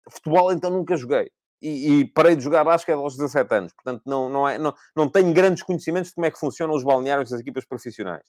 [0.08, 1.30] futebol então nunca joguei.
[1.60, 3.74] E, e, parei de jogar basquete aos 17 anos.
[3.74, 6.82] Portanto, não, não, é, não, não tenho grandes conhecimentos de como é que funcionam os
[6.82, 8.22] balneários das equipas profissionais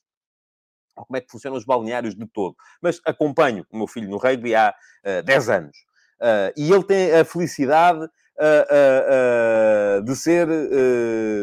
[1.06, 2.56] como é que funcionam os balneários de todo.
[2.82, 5.78] Mas acompanho o meu filho no rugby há uh, eh, 10 anos.
[6.22, 10.48] Uh, e ele tem a felicidade uh, de ser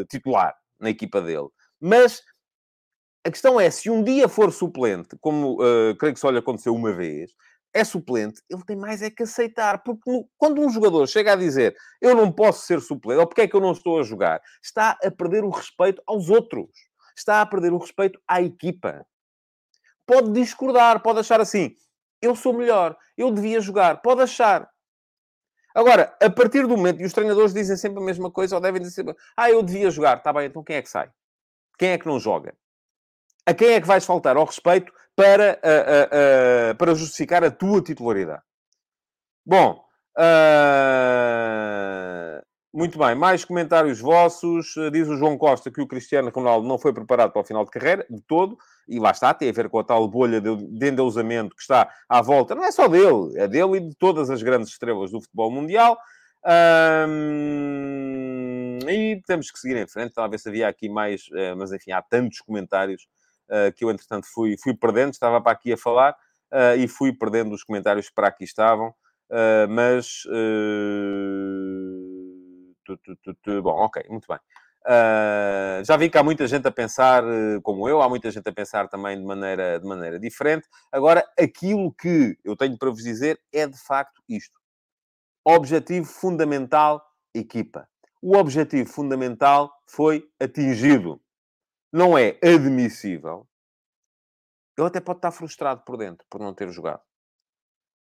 [0.08, 1.48] titular na equipa dele.
[1.80, 2.22] Mas
[3.24, 5.58] a questão é, se um dia for suplente, como
[5.98, 7.32] creio que só lhe aconteceu uma vez,
[7.74, 9.82] é suplente, ele tem mais é que aceitar.
[9.82, 13.48] Porque quando um jogador chega a dizer eu não posso ser suplente, ou porque é
[13.48, 16.70] que eu não estou a jogar, está a perder o respeito aos outros.
[17.16, 19.04] Está a perder o respeito à equipa
[20.08, 21.76] pode discordar, pode achar assim,
[22.22, 24.68] eu sou melhor, eu devia jogar, pode achar.
[25.74, 28.80] Agora, a partir do momento, e os treinadores dizem sempre a mesma coisa, ou devem
[28.80, 31.10] dizer sempre, ah, eu devia jogar, está bem, então quem é que sai?
[31.78, 32.54] Quem é que não joga?
[33.44, 37.50] A quem é que vais faltar ao respeito para, uh, uh, uh, para justificar a
[37.50, 38.42] tua titularidade?
[39.44, 39.84] Bom,
[42.72, 44.74] muito bem, mais comentários vossos.
[44.92, 47.70] Diz o João Costa que o Cristiano Ronaldo não foi preparado para o final de
[47.70, 51.56] carreira, de todo, e lá está, tem a ver com a tal bolha de, endeusamento
[51.56, 54.68] que está à volta, não é só dele, é dele e de todas as grandes
[54.70, 55.98] estrelas do futebol mundial.
[58.88, 62.40] e temos que seguir em frente, talvez havia aqui mais, uh, mas enfim, há tantos
[62.40, 63.06] comentários
[63.50, 66.14] uh, que eu, entretanto, fui, fui perdendo, estava para aqui a falar
[66.78, 68.94] e fui perdendo os comentários que para aqui estavam,
[69.68, 71.97] mas tu,
[73.62, 74.38] bom, ok, muito bem.
[74.86, 78.48] Uh, já vi que há muita gente a pensar uh, como eu, há muita gente
[78.48, 80.66] a pensar também de maneira, de maneira diferente.
[80.90, 84.58] Agora, aquilo que eu tenho para vos dizer é de facto isto:
[85.44, 87.88] objetivo fundamental, equipa.
[88.22, 91.20] O objetivo fundamental foi atingido.
[91.92, 93.46] Não é admissível.
[94.76, 97.02] Ele até pode estar frustrado por dentro por não ter jogado.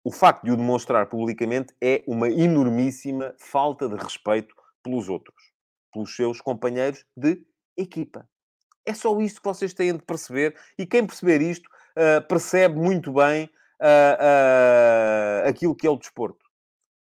[0.04, 5.52] O facto de o demonstrar publicamente é uma enormíssima falta de respeito pelos outros,
[5.92, 7.42] pelos seus companheiros de
[7.78, 8.28] equipa.
[8.86, 13.14] É só isto que vocês têm de perceber, e quem perceber isto uh, percebe muito
[13.14, 16.46] bem uh, uh, aquilo que é o desporto.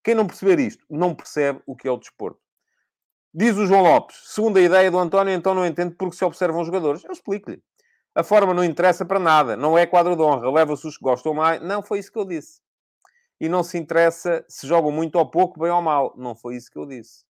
[0.02, 2.40] Quem não perceber isto não percebe o que é o desporto.
[3.32, 6.60] Diz o João Lopes, segundo a ideia do António, então não entendo porque se observam
[6.60, 7.04] os jogadores.
[7.04, 7.62] Eu explico-lhe.
[8.14, 9.56] A forma não interessa para nada.
[9.56, 10.50] Não é quadro de honra.
[10.50, 11.62] Leva-se os que gostam mais.
[11.62, 12.60] Não foi isso que eu disse.
[13.40, 16.12] E não se interessa se jogam muito ou pouco, bem ou mal.
[16.14, 17.24] Não foi isso que eu disse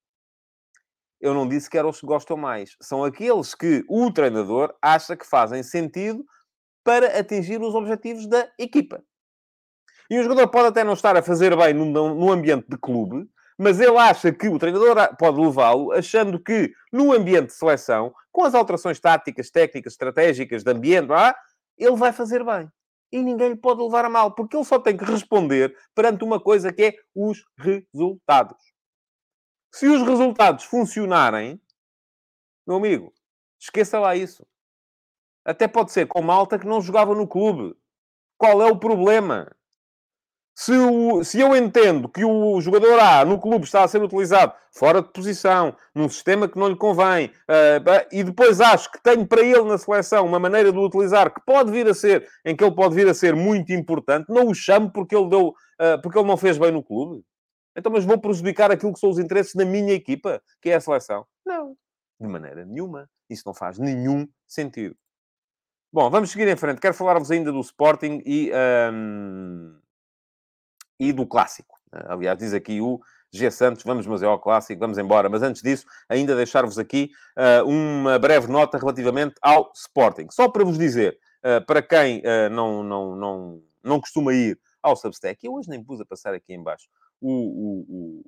[1.23, 2.77] eu não disse que eram os que gostam mais.
[2.81, 6.25] São aqueles que o treinador acha que fazem sentido
[6.83, 9.01] para atingir os objetivos da equipa.
[10.11, 13.25] E o jogador pode até não estar a fazer bem no, ambiente de clube,
[13.57, 18.45] mas ele acha que o treinador pode levá-lo, achando que no ambiente de seleção, com
[18.45, 21.37] as alterações táticas, técnicas, estratégicas, de ambiente, ah,
[21.79, 22.69] ele vai fazer bem.
[23.13, 26.41] E ninguém lhe pode levar a mal, porque ele só tem que responder perante uma
[26.41, 28.72] coisa que é os resultados.
[29.73, 31.59] Se os resultados funcionarem,
[32.67, 33.13] meu amigo,
[33.59, 34.47] esqueça lá isso.
[35.45, 37.75] Até pode ser com malta que não jogava no clube.
[38.37, 39.51] Qual é o problema?
[40.55, 44.53] Se, o, se, eu entendo que o jogador A no clube está a ser utilizado
[44.71, 49.27] fora de posição, num sistema que não lhe convém, uh, e depois acho que tenho
[49.27, 52.55] para ele na seleção uma maneira de o utilizar que pode vir a ser, em
[52.55, 56.03] que ele pode vir a ser muito importante, não o chamo porque ele, deu, uh,
[56.03, 57.25] porque ele não fez bem no clube.
[57.77, 60.81] Então, mas vou prejudicar aquilo que são os interesses da minha equipa, que é a
[60.81, 61.27] seleção?
[61.45, 61.77] Não,
[62.21, 63.09] de maneira nenhuma.
[63.29, 64.97] Isso não faz nenhum sentido.
[65.93, 66.81] Bom, vamos seguir em frente.
[66.81, 68.51] Quero falar-vos ainda do Sporting e,
[68.93, 69.79] um,
[70.99, 71.79] e do Clássico.
[71.91, 73.51] Aliás, diz aqui o G.
[73.51, 75.29] Santos, vamos, mas é ao Clássico, vamos embora.
[75.29, 80.29] Mas antes disso, ainda deixar-vos aqui uh, uma breve nota relativamente ao Sporting.
[80.31, 84.97] Só para vos dizer, uh, para quem uh, não, não, não, não costuma ir ao
[84.97, 86.89] Substack, eu hoje nem pus a passar aqui em baixo
[87.23, 88.25] o, o, o,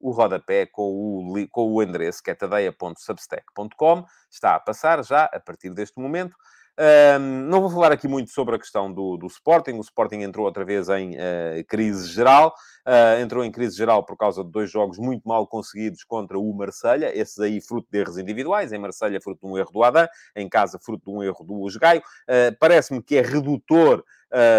[0.00, 4.04] o rodapé com o, com o endereço que é tadeia.substack.com.
[4.30, 6.34] Está a passar já a partir deste momento.
[6.78, 9.72] Um, não vou falar aqui muito sobre a questão do, do Sporting.
[9.72, 12.54] O Sporting entrou outra vez em uh, crise geral.
[12.86, 16.52] Uh, entrou em crise geral por causa de dois jogos muito mal conseguidos contra o
[16.54, 17.16] Marselha.
[17.18, 18.72] Esses aí fruto de erros individuais.
[18.72, 20.06] Em Marselha, fruto de um erro do Adam.
[20.34, 22.02] Em casa, fruto de um erro do Osgaio.
[22.28, 24.04] Uh, Parece-me que é redutor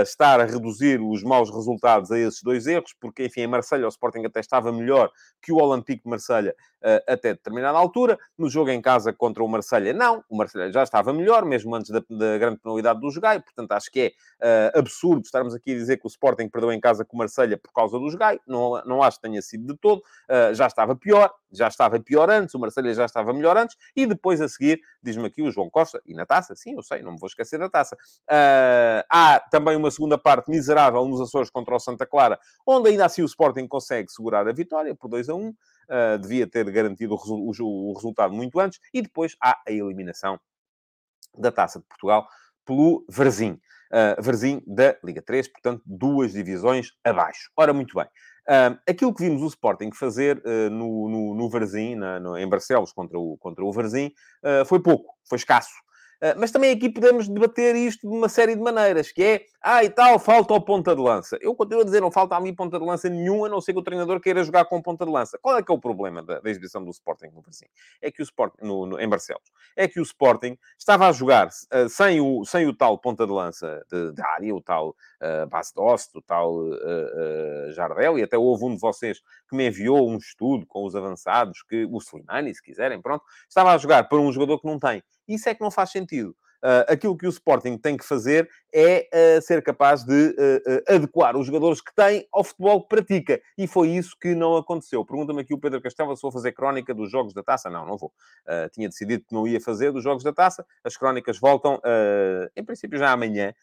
[0.02, 3.90] estar a reduzir os maus resultados a esses dois erros, porque, enfim, em Marselha o
[3.90, 5.12] Sporting até estava melhor
[5.42, 8.18] que o Olympique de Marselha uh, até determinada altura.
[8.38, 10.24] No jogo em casa contra o Marselha, não.
[10.30, 13.40] O Marselha já estava melhor, mesmo antes da, da grande penalidade do Jogai.
[13.40, 16.80] Portanto, acho que é uh, absurdo estarmos aqui a dizer que o Sporting perdeu em
[16.80, 18.40] casa com o Marselha por causa do Jogai.
[18.48, 20.02] Não, não acho que tenha sido de todo.
[20.54, 22.54] já estava pior, já estava pior antes.
[22.56, 23.76] O Marselha já estava melhor antes.
[23.96, 27.02] E depois, a seguir, diz-me aqui o João Costa, e na taça, sim, eu sei,
[27.02, 27.98] não me vou esquecer da taça.
[29.10, 33.22] há também uma segunda parte miserável nos Açores contra o Santa Clara, onde ainda assim
[33.22, 35.50] o Sporting consegue segurar a vitória por 2 a 1.
[35.50, 35.54] Uh,
[35.90, 38.80] ah, devia ter garantido o, o, o, resultado muito antes.
[38.94, 40.40] E depois há a eliminação
[41.38, 42.28] da Taça de Portugal
[42.66, 43.60] pelo Varzim.
[43.90, 47.50] Uh, Varzim da Liga 3, portanto, duas divisões abaixo.
[47.56, 48.08] Ora, muito bem.
[48.50, 52.48] Uh, aquilo que vimos o Sporting fazer uh, no, no, no Varzim, na, no, em
[52.48, 55.74] Barcelos, contra o, contra o Varzim, uh, foi pouco, foi escasso.
[56.22, 59.84] Ah, mas também aqui podemos debater isto de uma série de maneiras, que é, ah,
[59.84, 61.38] e tal, falta o ponta de lança.
[61.42, 63.74] Eu continuo a dizer, não falta a mim ponta de lança nenhum, a não ser
[63.74, 65.38] que o treinador queira jogar com ponta de lança.
[65.42, 67.68] Qual é que é o problema da, da exibição do Sporting no Brasil?
[68.02, 71.48] É que o Sporting, no, no, em Barcelos, é que o Sporting estava a jogar
[71.48, 75.46] uh, sem, o, sem o tal ponta de lança de, de área, o tal uh,
[75.50, 79.68] Bas Dost, o tal uh, uh, Jardel, e até houve um de vocês que me
[79.68, 84.08] enviou um estudo com os avançados, que o Slimani, se quiserem, pronto, estava a jogar
[84.08, 85.04] para um jogador que não tem.
[85.28, 86.34] Isso é que não faz sentido.
[86.64, 91.38] Uh, aquilo que o Sporting tem que fazer é uh, ser capaz de uh, adequar
[91.38, 93.40] os jogadores que tem ao futebol que pratica.
[93.58, 95.06] E foi isso que não aconteceu.
[95.06, 97.70] Pergunta-me aqui o Pedro Castelo se vou fazer crónica dos jogos da taça.
[97.70, 98.12] Não, não vou.
[98.74, 100.66] tinha decidido que não ia fazer dos jogos da taça.
[100.84, 101.80] As crónicas voltam,
[102.56, 103.54] em princípio, já amanhã,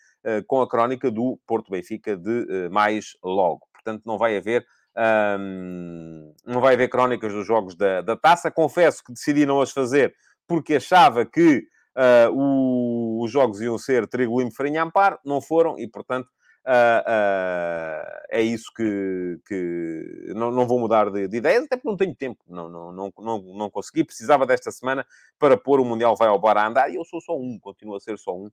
[0.46, 3.66] com a crónica do Porto Benfica de mais logo.
[3.72, 4.66] Portanto, não vai haver.
[4.96, 8.50] Um, não vai haver crónicas dos jogos da, da taça.
[8.50, 10.14] Confesso que decidi não as fazer
[10.46, 15.78] porque achava que uh, o, os jogos iam ser Trigo Limpo, Farinha Amparo, não foram,
[15.78, 16.28] e portanto
[16.66, 21.96] uh, é isso que, que não, não vou mudar de, de ideias, até porque não
[21.96, 25.06] tenho tempo, não, não, não, não, não consegui, precisava desta semana
[25.38, 27.96] para pôr o Mundial Vai ao Bar a andar, e eu sou só um, continuo
[27.96, 28.50] a ser só um,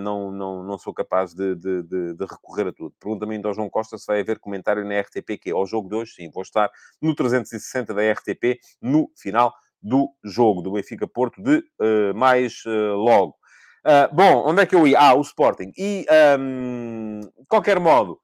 [0.00, 2.94] não, não, não sou capaz de, de, de, de recorrer a tudo.
[2.98, 5.96] Pergunta-me ainda ao João Costa se vai haver comentário na RTP, que ao jogo de
[5.96, 6.70] hoje, sim, vou estar
[7.00, 12.96] no 360 da RTP, no final do jogo do Benfica Porto de uh, mais uh,
[12.96, 13.36] logo.
[13.84, 14.98] Uh, bom, onde é que eu ia?
[14.98, 15.72] Ah, o Sporting.
[15.76, 16.04] E,
[16.38, 18.20] um, de qualquer modo,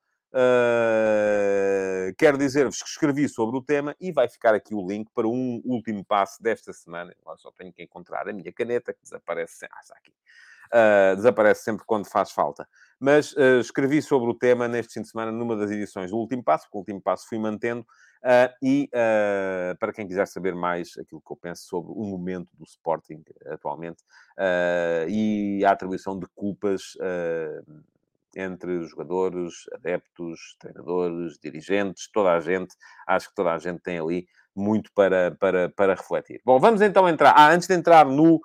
[2.19, 5.61] quero dizer-vos que escrevi sobre o tema e vai ficar aqui o link para um
[5.65, 7.15] último passo desta semana.
[7.37, 9.77] Só tenho que encontrar a minha caneta, que desaparece sempre.
[9.77, 11.17] Ah, está aqui.
[11.17, 12.67] desaparece sempre quando faz falta.
[12.99, 16.65] Mas escrevi sobre o tema neste fim de semana numa das edições do Último Passo,
[16.65, 17.87] porque o Último Passo fui mantendo
[18.23, 22.49] Uh, e uh, para quem quiser saber mais aquilo que eu penso sobre o momento
[22.57, 24.01] do Sporting atualmente
[24.39, 26.97] uh, e a atribuição de culpas
[28.35, 32.75] entre jogadores, adeptos, treinadores, dirigentes, toda a gente,
[33.07, 36.41] acho que toda a gente tem ali muito para, para, para refletir.
[36.43, 37.33] Bom, vamos então entrar.
[37.37, 38.41] Ah, antes de entrar no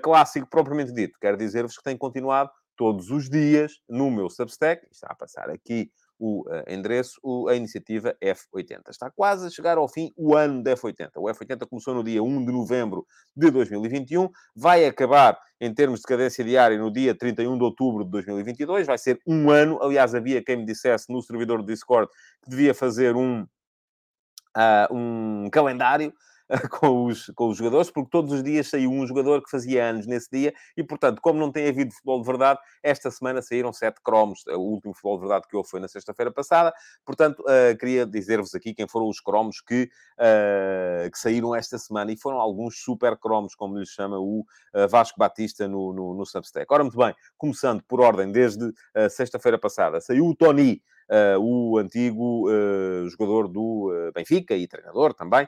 [0.00, 5.08] clássico propriamente dito, quero dizer-vos que tenho continuado todos os dias no meu Substack, está
[5.10, 5.90] a passar aqui
[6.24, 8.90] o uh, endereço, a iniciativa F80.
[8.90, 11.10] Está quase a chegar ao fim o ano da F80.
[11.16, 13.04] O F80 começou no dia 1 de novembro
[13.36, 18.10] de 2021, vai acabar em termos de cadência diária no dia 31 de outubro de
[18.12, 19.82] 2022, vai ser um ano.
[19.82, 22.08] Aliás, havia quem me dissesse no servidor do Discord
[22.40, 26.14] que devia fazer um, uh, um calendário
[26.70, 30.06] com os, com os jogadores, porque todos os dias saiu um jogador que fazia anos
[30.06, 34.00] nesse dia, e portanto, como não tem havido futebol de verdade, esta semana saíram sete
[34.02, 34.44] cromos.
[34.46, 36.72] O último futebol de verdade que houve foi na sexta-feira passada,
[37.04, 39.88] portanto, uh, queria dizer-vos aqui quem foram os cromos que,
[40.18, 44.88] uh, que saíram esta semana, e foram alguns super cromos, como lhe chama o uh,
[44.88, 46.66] Vasco Batista no, no, no Substack.
[46.70, 48.72] Ora, muito bem, começando por ordem, desde
[49.10, 50.82] sexta-feira passada, saiu o Tony
[51.12, 55.46] uh, o antigo uh, jogador do uh, Benfica e treinador também,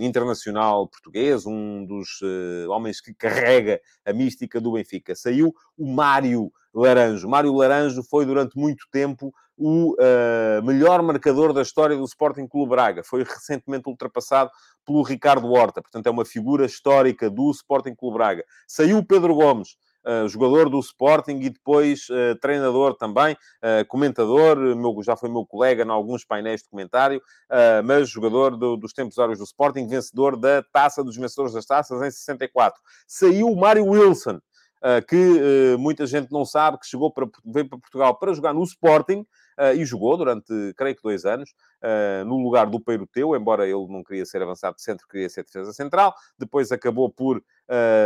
[0.00, 2.20] internacional português, um dos
[2.68, 5.14] homens que carrega a mística do Benfica.
[5.14, 7.28] Saiu o Mário Laranjo.
[7.28, 12.70] Mário Laranjo foi durante muito tempo o uh, melhor marcador da história do Sporting Clube
[12.70, 13.02] Braga.
[13.02, 14.50] Foi recentemente ultrapassado
[14.84, 15.80] pelo Ricardo Horta.
[15.80, 18.44] Portanto, é uma figura histórica do Sporting Clube Braga.
[18.66, 19.76] Saiu o Pedro Gomes.
[20.06, 25.44] Uh, jogador do Sporting e depois uh, treinador também, uh, comentador, meu, já foi meu
[25.44, 27.20] colega em alguns painéis de comentário,
[27.84, 32.00] mas jogador do, dos tempos áureos do Sporting, vencedor da Taça dos Vencedores das Taças
[32.02, 32.80] em 64.
[33.06, 34.40] Saiu o Mário Wilson,
[35.08, 39.26] que muita gente não sabe, que chegou para, veio para Portugal para jogar no Sporting,
[39.58, 41.50] uh, e jogou durante, creio que, dois anos,
[41.82, 45.44] uh, no lugar do Peiroteu, embora ele não queria ser avançado de centro, queria ser
[45.44, 46.14] defesa central.
[46.38, 47.42] Depois acabou por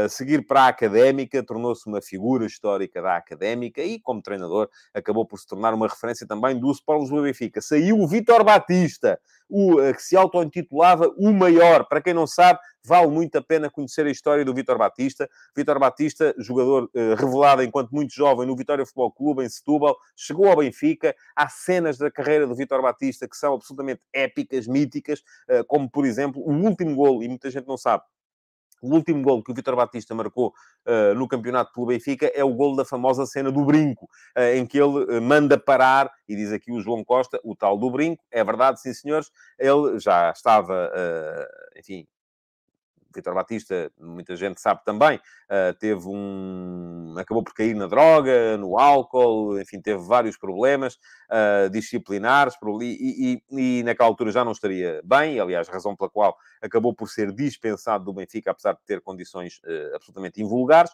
[0.09, 5.39] seguir para a Académica, tornou-se uma figura histórica da Académica e, como treinador, acabou por
[5.39, 7.61] se tornar uma referência também do Sport Lisboa Benfica.
[7.61, 11.87] Saiu o Vítor Batista, o, que se auto-intitulava o maior.
[11.87, 15.29] Para quem não sabe, vale muito a pena conhecer a história do Vítor Batista.
[15.57, 20.49] Vítor Batista, jogador uh, revelado enquanto muito jovem no Vitória Futebol Clube, em Setúbal, chegou
[20.49, 21.15] ao Benfica.
[21.37, 26.07] Há cenas da carreira do Vítor Batista que são absolutamente épicas, míticas, uh, como, por
[26.07, 28.05] exemplo, o último gol, e muita gente não sabe,
[28.81, 30.53] o último gol que o Vitor Batista marcou
[30.87, 34.67] uh, no campeonato pelo Benfica é o gol da famosa cena do brinco, uh, em
[34.67, 38.25] que ele uh, manda parar, e diz aqui o João Costa, o tal do brinco.
[38.31, 40.91] É verdade, sim senhores, ele já estava,
[41.77, 42.07] enfim,
[43.15, 47.15] Vitor Batista, muita gente sabe também, uh, teve um.
[47.19, 53.79] acabou por cair na droga, no álcool, enfim, teve vários problemas uh, disciplinares e, e,
[53.79, 58.05] e, naquela altura já não estaria bem, aliás, razão pela qual acabou por ser dispensado
[58.05, 60.93] do Benfica, apesar de ter condições uh, absolutamente invulgares,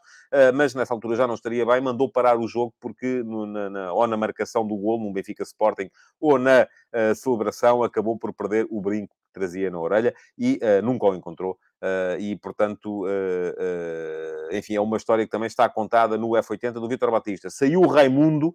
[0.55, 3.93] mas nessa altura já não estaria bem, mandou parar o jogo porque, no, na, na,
[3.93, 5.91] ou na marcação do gol, no Benfica Sporting,
[6.21, 6.67] ou na
[7.15, 12.19] celebração, acabou por perder o brinco que trazia na orelha e nunca o encontrou Uh,
[12.19, 16.89] e, portanto, uh, uh, enfim, é uma história que também está contada no F80 do
[16.89, 17.51] Vitor Batista.
[17.51, 18.55] Saiu o Raimundo,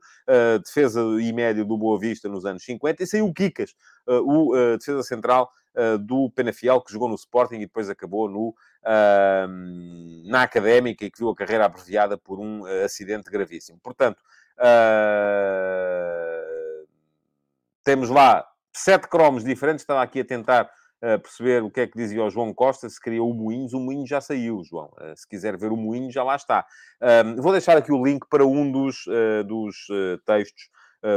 [0.63, 3.75] defesa e médio do Boa Vista nos anos 50, e saiu o Kikas,
[4.07, 5.51] o defesa central
[6.01, 8.55] do Penafiel, que jogou no Sporting e depois acabou no,
[10.25, 13.79] na Académica e que viu a carreira abreviada por um acidente gravíssimo.
[13.83, 14.21] Portanto,
[17.83, 22.23] temos lá sete cromos diferentes, estava aqui a tentar perceber o que é que dizia
[22.23, 23.73] o João Costa, se queria o Moinhos.
[23.73, 24.91] O Moinhos já saiu, João.
[24.97, 26.65] Uh, se quiser ver o Moinhos, já lá está.
[27.37, 29.87] Vou deixar aqui o link para um dos, eh, dos
[30.23, 30.69] textos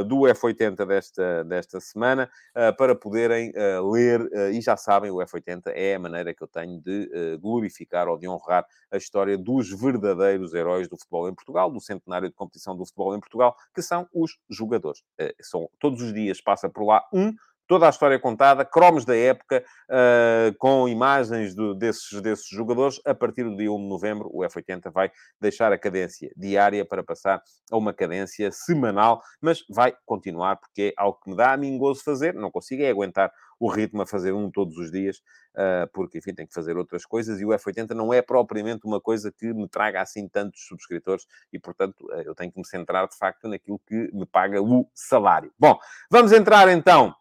[0.09, 2.31] do F80 desta, desta semana,
[2.79, 3.53] para poderem
[3.93, 8.17] ler, e já sabem, o F80 é a maneira que eu tenho de glorificar ou
[8.17, 12.75] de honrar a história dos verdadeiros heróis do futebol em Portugal, do centenário de competição
[12.75, 15.03] do futebol em Portugal, que são os jogadores.
[15.43, 17.35] São, todos os dias passa por lá um
[17.67, 23.01] toda a história contada, cromos da época, uh, com imagens do, desses, desses jogadores.
[23.05, 25.11] A partir do dia 1 de novembro, o F80 vai
[25.41, 31.03] deixar a cadência diária para passar a uma cadência semanal, mas vai continuar, porque é
[31.03, 32.35] algo que me dá a mim gozo fazer.
[32.35, 35.19] Não consigo é aguentar o ritmo a fazer um todos os dias,
[35.55, 39.01] uh, porque, enfim, tem que fazer outras coisas e o F80 não é propriamente uma
[39.01, 43.09] coisa que me traga assim tantos subscritores e, portanto, uh, eu tenho que me centrar,
[43.09, 45.53] de facto, naquilo que me paga o salário.
[45.59, 45.79] Bom,
[46.11, 47.15] vamos entrar então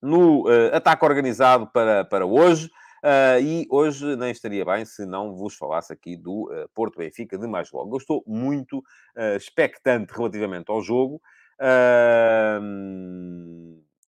[0.00, 2.70] no uh, ataque organizado para, para hoje.
[2.98, 7.38] Uh, e hoje nem estaria bem se não vos falasse aqui do uh, Porto Benfica
[7.38, 7.94] de mais logo.
[7.94, 11.20] Eu estou muito uh, expectante relativamente ao jogo.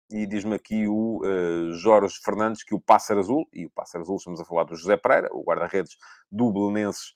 [0.09, 1.21] e diz-me aqui o
[1.73, 4.95] Jorge Fernandes que o Pássaro Azul, e o Pássaro Azul estamos a falar do José
[4.95, 5.97] Pereira, o guarda-redes
[6.31, 7.13] do Belenenses,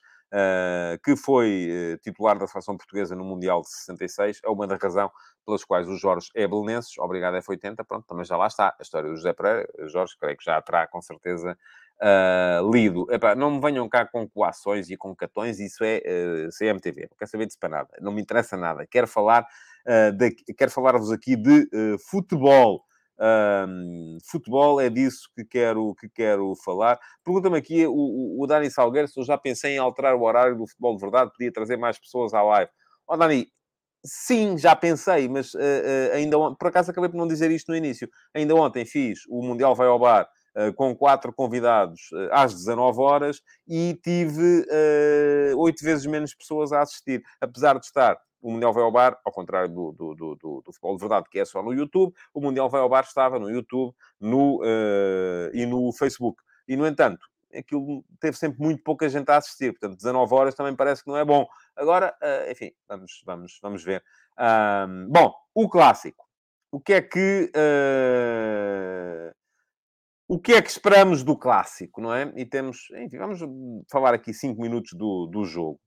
[1.04, 5.10] que foi uh, titular da seleção portuguesa no Mundial de 66, é uma da razão
[5.44, 8.74] pelas quais o Jorge é belenenses, obrigado F80, pronto, também já lá está.
[8.78, 11.56] A história do José Pereira, Jorge, creio que já terá com certeza
[12.00, 13.06] uh, lido.
[13.10, 17.16] Epá, não me venham cá com coações e com catões, isso é uh, CMTV, não
[17.18, 18.86] quero saber disso para nada, não me interessa nada.
[18.86, 21.68] Quero falar, uh, quero falar-vos aqui de
[22.08, 22.84] futebol.
[23.24, 26.98] Um, futebol é disso que quero, que quero falar.
[27.24, 30.66] Pergunta-me aqui o, o, Dani Salgueiro se eu já pensei em alterar o horário do
[30.66, 32.70] futebol de verdade, podia trazer mais pessoas à live.
[33.06, 33.46] Ó oh, Dani,
[34.04, 37.76] sim, já pensei, mas uh, uh, ainda por acaso acabei por não dizer isto no
[37.76, 38.10] início.
[38.34, 40.28] Ainda ontem fiz o Mundial Vai ao Bar.
[40.54, 44.66] Uh, com quatro convidados às 19 horas e tive
[45.56, 49.32] oito vezes menos pessoas a assistir, apesar de estar o Mundial vai ao bar, ao
[49.32, 52.40] contrário do, do, do, do, do futebol de verdade, que é só no YouTube, o
[52.40, 56.42] Mundial vai ao bar estava no YouTube no, uh, e no Facebook.
[56.66, 57.24] E, no entanto,
[57.54, 59.72] aquilo teve sempre muito pouca gente a assistir.
[59.72, 61.46] Portanto, 19 horas também parece que não é bom.
[61.76, 64.02] Agora, uh, enfim, vamos, vamos, vamos ver.
[65.08, 66.26] Bom, o clássico.
[66.72, 67.52] O que é que...
[70.32, 72.32] O que é que esperamos do clássico, não é?
[72.34, 72.88] E temos...
[72.96, 73.38] Enfim, vamos
[73.90, 75.78] falar aqui 5 minutos do, do jogo.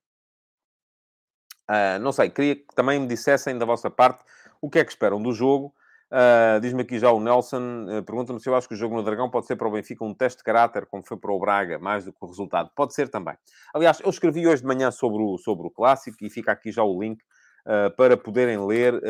[1.68, 4.24] Uh, não sei, queria que também me dissessem da vossa parte
[4.62, 5.74] o que é que esperam do jogo.
[6.12, 9.02] Uh, Diz-me aqui já o Nelson, uh, pergunta-me se eu acho que o jogo no
[9.02, 11.80] Dragão pode ser para o Benfica um teste de caráter, como foi para o Braga,
[11.80, 12.70] mais do que o resultado.
[12.76, 13.36] Pode ser também.
[13.74, 16.84] Aliás, eu escrevi hoje de manhã sobre o, sobre o clássico e fica aqui já
[16.84, 17.20] o link
[17.66, 19.02] uh, para poderem ler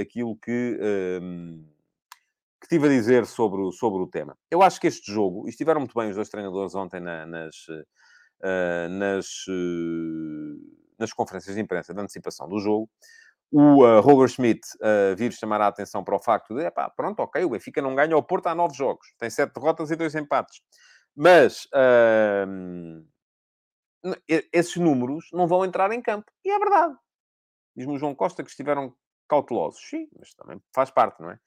[0.00, 1.71] aquilo que, que
[2.72, 4.36] tive a dizer sobre o, sobre o tema.
[4.50, 7.54] Eu acho que este jogo, e estiveram muito bem os dois treinadores ontem na, nas.
[8.90, 9.26] nas
[11.02, 12.88] nas conferências de imprensa de antecipação do jogo,
[13.50, 17.20] o uh, Roger Schmidt uh, vir chamar a atenção para o facto de, pá, pronto,
[17.20, 20.14] ok, o Benfica não ganha ao Porto há nove jogos, tem sete derrotas e dois
[20.14, 20.62] empates.
[21.14, 23.04] Mas uh,
[24.28, 26.32] esses números não vão entrar em campo.
[26.42, 26.96] E é verdade.
[27.76, 28.94] Diz-me o João Costa que estiveram
[29.28, 29.82] cautelosos.
[29.86, 31.38] Sim, mas também faz parte, não é?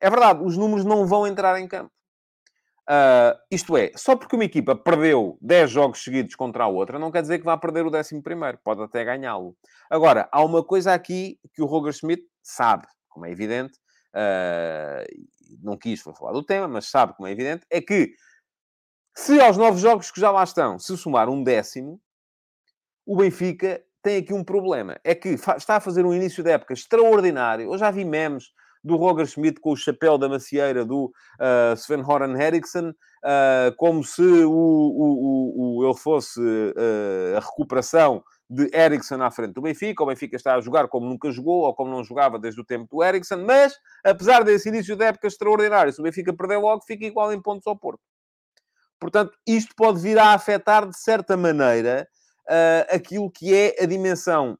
[0.00, 1.92] É verdade, os números não vão entrar em campo.
[2.88, 7.10] Uh, isto é, só porque uma equipa perdeu 10 jogos seguidos contra a outra, não
[7.10, 8.58] quer dizer que vá perder o 11 primeiro.
[8.64, 9.54] Pode até ganhá-lo.
[9.90, 13.78] Agora, há uma coisa aqui que o Roger Schmidt sabe, como é evidente,
[14.14, 15.04] uh,
[15.62, 18.14] não quis falar do tema, mas sabe como é evidente, é que
[19.14, 22.00] se aos nove jogos que já lá estão, se somar um décimo,
[23.04, 24.98] o Benfica tem aqui um problema.
[25.02, 27.72] É que está a fazer um início de época extraordinário.
[27.72, 28.52] Eu já vi memes
[28.82, 34.04] do Roger Schmidt com o chapéu da macieira do uh, Sven Horan Eriksson, uh, como
[34.04, 40.02] se o, o, o, ele fosse uh, a recuperação de Eriksson à frente do Benfica.
[40.02, 42.96] O Benfica está a jogar como nunca jogou, ou como não jogava desde o tempo
[42.96, 43.74] do Eriksson, mas,
[44.04, 47.66] apesar desse início de época extraordinário, se o Benfica perder logo, fica igual em pontos
[47.66, 48.00] ao Porto.
[48.98, 52.08] Portanto, isto pode vir a afetar, de certa maneira,
[52.48, 54.58] uh, aquilo que é a dimensão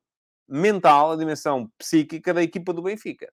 [0.48, 3.30] mental, a dimensão psíquica da equipa do Benfica.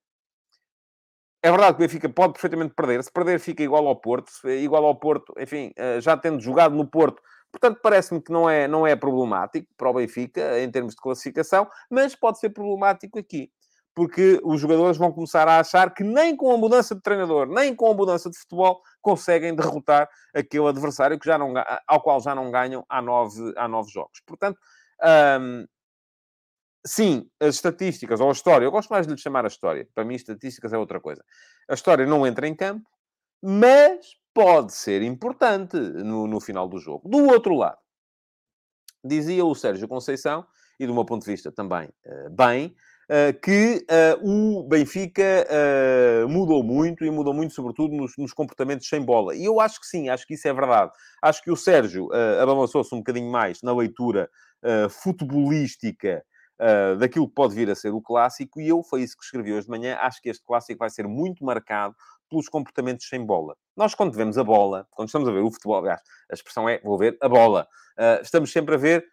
[1.46, 3.04] É verdade que o Benfica pode perfeitamente perder.
[3.04, 4.32] Se perder, fica igual ao Porto.
[4.50, 7.22] Igual ao Porto, enfim, eh, já tendo jogado no Porto.
[7.52, 11.70] Portanto, parece-me que não é, não é problemático para o Benfica, em termos de classificação,
[11.88, 13.52] mas pode ser problemático aqui.
[13.93, 17.76] Porque os jogadores vão começar a achar que nem com a mudança de treinador, nem
[17.76, 21.54] com a mudança de futebol, conseguem derrotar aquele adversário que já não,
[21.88, 24.20] ao qual já não ganham há nove, há nove jogos.
[24.26, 24.58] Portanto,
[25.39, 25.66] hum,
[26.86, 30.06] sim, as estatísticas ou a história, eu gosto mais de lhe chamar a história, para
[30.06, 31.24] mim, estatísticas é outra coisa.
[31.70, 32.86] A história não entra em campo,
[33.42, 37.08] mas pode ser importante no, no final do jogo.
[37.08, 37.78] Do outro lado,
[39.04, 40.46] dizia o Sérgio Conceição,
[40.80, 42.76] e do meu ponto de vista também uh, bem,
[43.10, 45.48] uh, que uh, o Benfica
[46.28, 49.36] mudou muito e mudou muito, sobretudo, nos, comportamentos sem bola.
[49.36, 50.92] E eu acho que sim, acho que isso é verdade.
[51.22, 52.10] Acho que o Sérgio
[52.42, 54.30] abalançou-se um bocadinho mais na leitura
[54.90, 56.24] futebolística
[56.60, 59.53] uh, daquilo que pode vir a ser o clássico, e eu, foi isso que escrevi
[59.53, 61.95] hoje de manhã, acho que este clássico vai ser muito marcado
[62.30, 63.56] pelos comportamentos sem bola.
[63.76, 66.80] Nós, quando vemos a bola, quando estamos a ver o futebol, aliás, a expressão é,
[66.80, 69.06] vou ver a bola, uh, estamos sempre a ver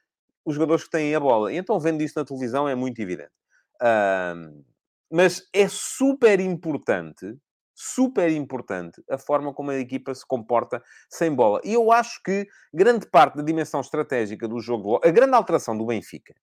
[0.45, 1.53] os jogadores que têm a bola.
[1.53, 3.32] E então, vendo isso na televisão, é muito evidente.
[3.80, 4.64] Uh,
[5.11, 7.36] mas é super importante,
[7.74, 11.61] super importante a forma como a equipa se comporta sem bola.
[11.64, 15.84] E eu acho que grande parte da dimensão estratégica do jogo, a grande alteração do
[15.84, 16.34] Benfica,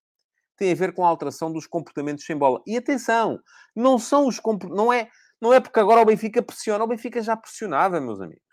[0.60, 2.62] tem a ver com a alteração dos comportamentos sem bola.
[2.68, 3.39] E atenção,
[3.76, 4.39] não são os
[4.70, 5.10] não é
[5.41, 8.43] não é porque agora o Benfica pressiona, o Benfica já pressionava, meus amigos.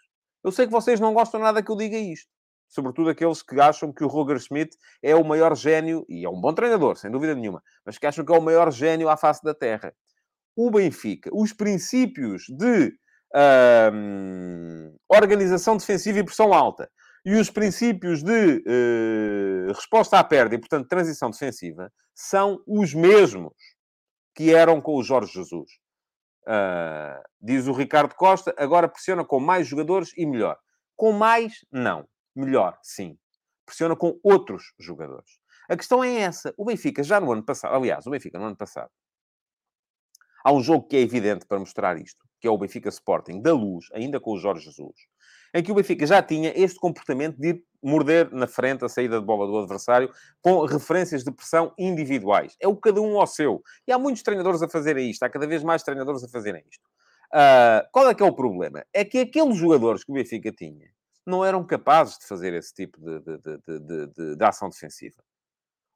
[0.45, 2.31] Eu sei que vocês não gostam nada que eu diga isto.
[2.69, 6.41] Sobretudo aqueles que acham que o Roger Schmidt é o maior gênio, e é um
[6.41, 9.43] bom treinador, sem dúvida nenhuma, mas que acham que é o maior gênio à face
[9.43, 9.93] da Terra.
[10.55, 12.93] O Benfica, os princípios de
[13.93, 16.89] hum, organização defensiva e pressão alta,
[17.27, 23.53] e os princípios de uh, resposta à perda e, portanto, transição defensiva são os mesmos
[24.33, 25.69] que eram com o Jorge Jesus.
[26.47, 30.57] Uh, diz o Ricardo Costa, agora pressiona com mais jogadores e melhor.
[30.95, 32.09] Com mais, não.
[32.33, 33.19] Melhor, sim.
[33.67, 35.41] Pressiona com outros jogadores.
[35.69, 36.55] A questão é essa.
[36.57, 38.93] O Benfica, já no ano passado, aliás, o Benfica no ano passado,
[40.45, 43.53] há um jogo que é evidente para mostrar isto, que é o Benfica Sporting da
[43.53, 44.95] Luz, ainda com o Jorge Jesus
[45.55, 49.25] em que o Benfica já tinha este comportamento de morder na frente a saída de
[49.25, 52.57] bola do adversário com referências de pressão individuais.
[52.61, 53.63] É o cada um ao seu.
[53.87, 55.23] E há muitos treinadores a fazerem isto.
[55.23, 56.85] Há cada vez mais treinadores a fazerem isto.
[57.33, 58.85] Uh, qual é que é o problema?
[58.93, 60.89] É que aqueles jogadores que o Benfica tinha
[61.25, 65.23] não eram capazes de fazer esse tipo de, de, de, de ação defensiva.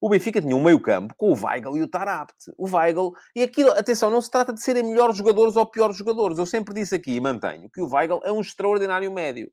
[0.00, 2.34] O Benfica tinha um meio-campo com o Weigl e o Tarabt.
[2.56, 6.38] O Weigl, e aquilo, atenção, não se trata de serem melhores jogadores ou piores jogadores.
[6.38, 9.52] Eu sempre disse aqui e mantenho que o Weigl é um extraordinário médio.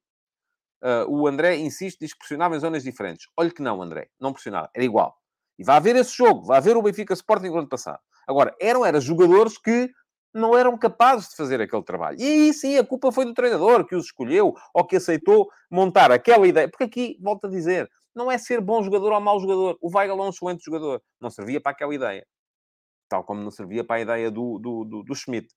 [0.81, 3.27] Uh, o André insiste, diz que pressionava em zonas diferentes.
[3.35, 5.17] Olhe que não, André, não pressionava, era igual.
[5.59, 7.99] E vai haver esse jogo, vai haver o Benfica Sporting no ano passado.
[8.25, 9.91] Agora, eram, eram jogadores que
[10.33, 12.17] não eram capazes de fazer aquele trabalho.
[12.19, 16.11] E aí sim, a culpa foi do treinador que os escolheu ou que aceitou montar
[16.11, 16.69] aquela ideia.
[16.69, 19.77] Porque aqui, volto a dizer, não é ser bom jogador ou mau jogador.
[19.79, 21.01] O Weigl é um excelente jogador.
[21.21, 22.25] Não servia para aquela ideia.
[23.07, 25.47] Tal como não servia para a ideia do, do, do, do Schmidt.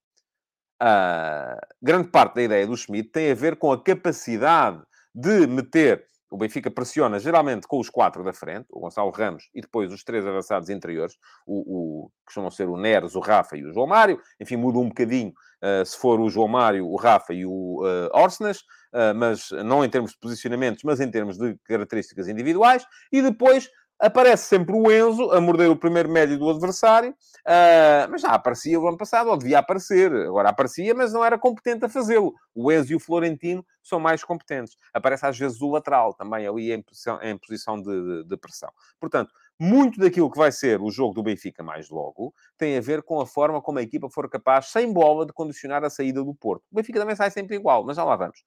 [0.80, 4.82] Uh, grande parte da ideia do Schmidt tem a ver com a capacidade
[5.14, 9.60] de meter o Benfica pressiona geralmente com os quatro da frente, o Gonçalo Ramos e
[9.60, 13.64] depois os três avançados interiores, o, o, que costumam ser o Neres, o Rafa e
[13.64, 14.20] o João Mário.
[14.40, 18.16] Enfim, muda um bocadinho uh, se for o João Mário, o Rafa e o uh,
[18.16, 22.86] Orsnes, uh, mas não em termos de posicionamentos, mas em termos de características individuais.
[23.10, 23.68] E depois
[24.00, 28.80] Aparece sempre o Enzo a morder o primeiro médio do adversário, uh, mas já aparecia
[28.80, 30.10] o ano passado, ou devia aparecer.
[30.10, 32.34] Agora aparecia, mas não era competente a fazê-lo.
[32.54, 34.76] O Enzo e o Florentino são mais competentes.
[34.94, 38.70] Aparece às vezes o lateral também ali em posição, em posição de, de, de pressão.
[38.98, 43.02] Portanto, muito daquilo que vai ser o jogo do Benfica mais logo tem a ver
[43.02, 46.34] com a forma como a equipa for capaz, sem bola, de condicionar a saída do
[46.34, 46.62] Porto.
[46.72, 48.42] O Benfica também sai sempre igual, mas já lá vamos.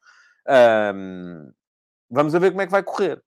[0.95, 1.51] Um,
[2.09, 3.21] vamos a ver como é que vai correr.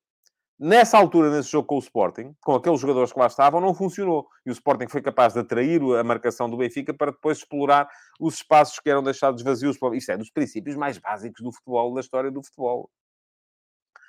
[0.59, 4.27] Nessa altura, nesse jogo com o Sporting, com aqueles jogadores que lá estavam, não funcionou.
[4.45, 7.87] E o Sporting foi capaz de atrair a marcação do Benfica para depois explorar
[8.19, 9.77] os espaços que eram deixados vazios.
[9.93, 12.91] Isto é dos princípios mais básicos do futebol, da história do futebol.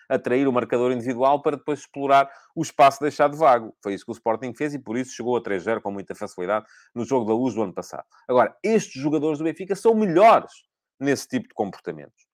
[0.07, 3.75] Atrair o marcador individual para depois explorar o espaço deixado vago.
[3.83, 6.65] Foi isso que o Sporting fez e por isso chegou a 3-0 com muita facilidade
[6.95, 8.05] no jogo da luz do ano passado.
[8.25, 10.53] Agora, estes jogadores do Benfica são melhores
[10.97, 12.25] nesse tipo de comportamentos.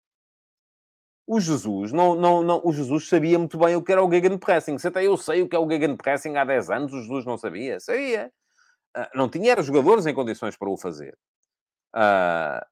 [1.25, 4.77] O Jesus, não, não, não, o Jesus sabia muito bem o que era o Gegenpressing.
[4.77, 7.37] Se até eu sei o que é o Gegenpressing há 10 anos, o Jesus não
[7.37, 7.79] sabia.
[7.79, 8.31] Sabia.
[8.95, 11.17] Uh, não tinha era jogadores em condições para o fazer.
[11.95, 12.65] Uh,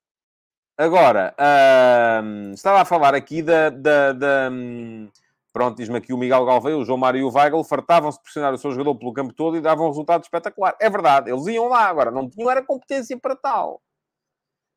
[0.78, 3.70] agora, uh, estava a falar aqui da...
[3.70, 5.10] da, da um,
[5.54, 8.54] pronto, diz-me aqui o Miguel Galvão, o João Mário e o Weigl fartavam-se de pressionar
[8.54, 10.76] o seu jogador pelo campo todo e davam um resultado espetacular.
[10.80, 11.88] É verdade, eles iam lá.
[11.88, 13.82] Agora, não tinham era competência para tal.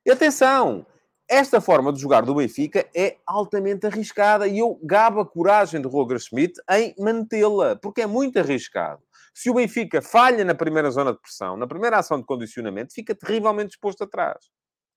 [0.06, 0.86] E atenção,
[1.28, 5.88] esta forma de jogar do Benfica é altamente arriscada e eu gabo a coragem de
[5.88, 9.02] Roger Schmidt em mantê-la, porque é muito arriscado.
[9.32, 13.14] Se o Benfica falha na primeira zona de pressão, na primeira ação de condicionamento, fica
[13.14, 14.50] terrivelmente exposto atrás.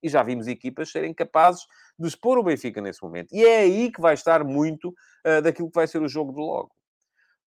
[0.04, 1.66] E já vimos equipas serem capazes
[1.98, 3.34] de expor o Benfica nesse momento.
[3.34, 6.40] E é aí que vai estar muito uh, daquilo que vai ser o jogo de
[6.40, 6.72] logo.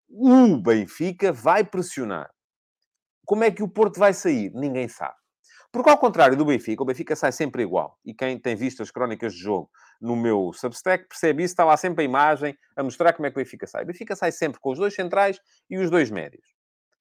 [0.08, 2.28] O Benfica vai pressionar.
[3.24, 4.50] Como é que o Porto vai sair?
[4.52, 5.19] Ninguém sabe.
[5.72, 7.96] Porque, ao contrário do Benfica, o Benfica sai sempre igual.
[8.04, 11.52] E quem tem visto as crónicas de jogo no meu Substack percebe isso.
[11.52, 13.84] Está lá sempre a imagem a mostrar como é que o Benfica sai.
[13.84, 16.44] O Benfica sai sempre com os dois centrais e os dois médios.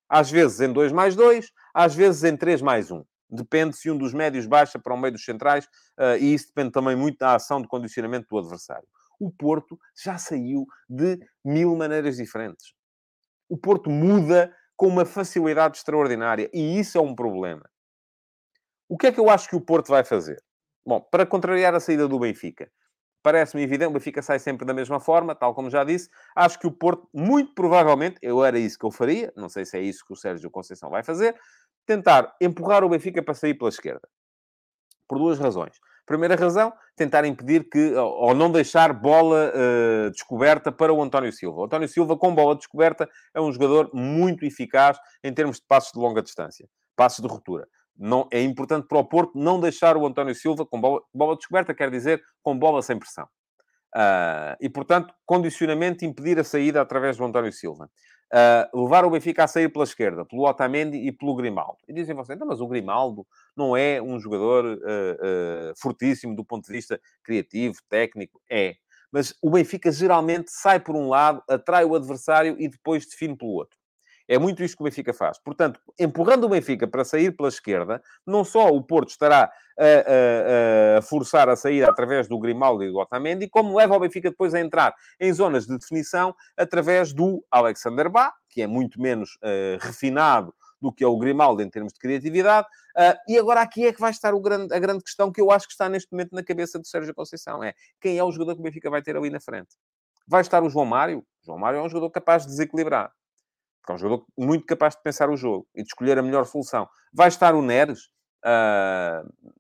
[0.08, 2.98] Às vezes em 2 mais 2, às vezes em 3 mais 1.
[2.98, 3.06] Um.
[3.32, 5.66] Depende se um dos médios baixa para o meio dos centrais
[6.00, 8.88] uh, e isso depende também muito da ação de condicionamento do adversário.
[9.20, 12.74] O Porto já saiu de mil maneiras diferentes.
[13.48, 17.70] O Porto muda com uma facilidade extraordinária e isso é um problema.
[18.90, 20.44] O que é que eu acho que o Porto vai fazer?
[20.84, 22.72] Bom, para contrariar a saída do Benfica,
[23.22, 26.10] parece-me evidente, o Benfica sai sempre da mesma forma, tal como já disse.
[26.36, 29.78] Acho que o Porto, muito provavelmente, eu era isso que eu faria, não sei se
[29.78, 31.36] é isso que o Sérgio Conceição vai fazer,
[31.86, 34.10] tentar empurrar o Benfica para sair pela esquerda.
[35.08, 35.78] Por duas razões.
[36.04, 41.62] Primeira razão, tentar impedir que, ou não deixar bola uh, descoberta para o António Silva.
[41.62, 45.92] O António Silva, com bola descoberta, é um jogador muito eficaz em termos de passos
[45.92, 47.68] de longa distância, passos de ruptura
[48.00, 51.74] não, é importante para o Porto não deixar o António Silva com bola, bola descoberta,
[51.74, 53.28] quer dizer, com bola sem pressão.
[53.96, 57.90] Uh, e, portanto, condicionamento impedir a saída através do António Silva.
[58.32, 61.78] Uh, levar o Benfica a sair pela esquerda, pelo Otamendi e pelo Grimaldo.
[61.88, 63.26] E dizem vocês, não, mas o Grimaldo
[63.58, 68.40] não é um jogador uh, fortíssimo do ponto de vista criativo, técnico.
[68.50, 68.76] É.
[69.12, 73.52] Mas o Benfica geralmente sai por um lado, atrai o adversário e depois define pelo
[73.52, 73.79] outro.
[74.30, 75.40] É muito isto que o Benfica faz.
[75.40, 80.98] Portanto, empurrando o Benfica para sair pela esquerda, não só o Porto estará a, a,
[81.00, 84.54] a forçar a saída através do Grimaldo e do Otamendi, como leva o Benfica depois
[84.54, 89.80] a entrar em zonas de definição através do Alexander Bá, que é muito menos uh,
[89.82, 92.68] refinado do que é o Grimaldo em termos de criatividade.
[92.96, 95.66] Uh, e agora aqui é que vai estar grande, a grande questão que eu acho
[95.66, 97.64] que está neste momento na cabeça do Sérgio Conceição.
[97.64, 99.76] É quem é o jogador que o Benfica vai ter ali na frente?
[100.28, 101.20] Vai estar o João Mário?
[101.42, 103.12] O João Mário é um jogador capaz de desequilibrar.
[103.90, 106.88] É um jogador muito capaz de pensar o jogo e de escolher a melhor solução.
[107.14, 108.06] Vai estar o Neres?
[108.46, 109.54] Uh,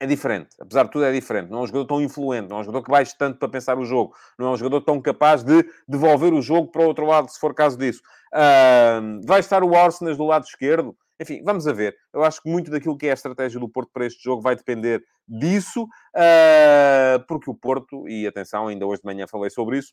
[0.00, 0.50] é diferente.
[0.60, 1.50] Apesar de tudo, é diferente.
[1.50, 3.78] Não é um jogador tão influente, não é um jogador que baixe tanto para pensar
[3.78, 7.04] o jogo, não é um jogador tão capaz de devolver o jogo para o outro
[7.04, 8.00] lado, se for caso disso.
[8.32, 10.96] Uh, vai estar o Arsenal do lado esquerdo?
[11.20, 11.96] Enfim, vamos a ver.
[12.14, 14.54] Eu acho que muito daquilo que é a estratégia do Porto para este jogo vai
[14.54, 19.92] depender disso, uh, porque o Porto, e atenção, ainda hoje de manhã falei sobre isso,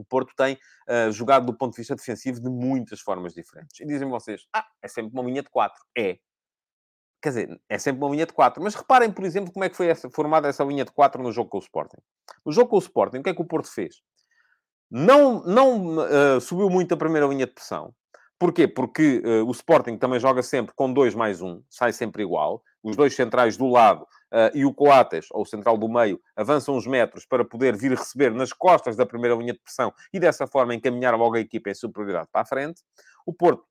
[0.00, 0.54] o Porto tem
[0.88, 3.78] uh, jogado do ponto de vista defensivo de muitas formas diferentes.
[3.80, 5.78] E dizem vocês, ah, é sempre uma linha de 4.
[5.96, 6.18] É.
[7.22, 8.62] Quer dizer, é sempre uma linha de 4.
[8.62, 11.30] Mas reparem, por exemplo, como é que foi essa, formada essa linha de 4 no
[11.30, 11.98] jogo com o Sporting.
[12.44, 13.96] No jogo com o Sporting, o que é que o Porto fez?
[14.90, 17.94] Não, não uh, subiu muito a primeira linha de pressão.
[18.38, 18.66] Porquê?
[18.66, 22.62] Porque uh, o Sporting também joga sempre com 2 mais 1, um, sai sempre igual.
[22.82, 24.06] Os dois centrais do lado
[24.54, 28.32] e o Coates, ou o central do meio, avançam uns metros para poder vir receber
[28.32, 31.74] nas costas da primeira linha de pressão e dessa forma encaminhar logo a equipa em
[31.74, 32.82] superioridade para a frente.
[33.26, 33.64] O Porto,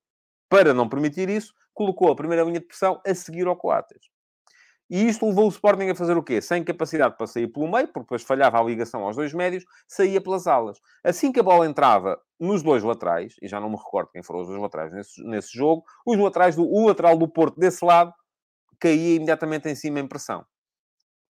[0.49, 4.09] para não permitir isso, colocou a primeira linha de pressão a seguir ao Coates.
[4.89, 6.41] E isto levou o Sporting a fazer o quê?
[6.41, 10.19] Sem capacidade para sair pelo meio, porque depois falhava a ligação aos dois médios, saía
[10.19, 10.79] pelas alas.
[11.03, 14.41] Assim que a bola entrava nos dois laterais, e já não me recordo quem foram
[14.41, 18.11] os dois laterais nesse, nesse jogo, os laterais do o lateral do Porto desse lado
[18.79, 20.45] caía imediatamente em cima em pressão.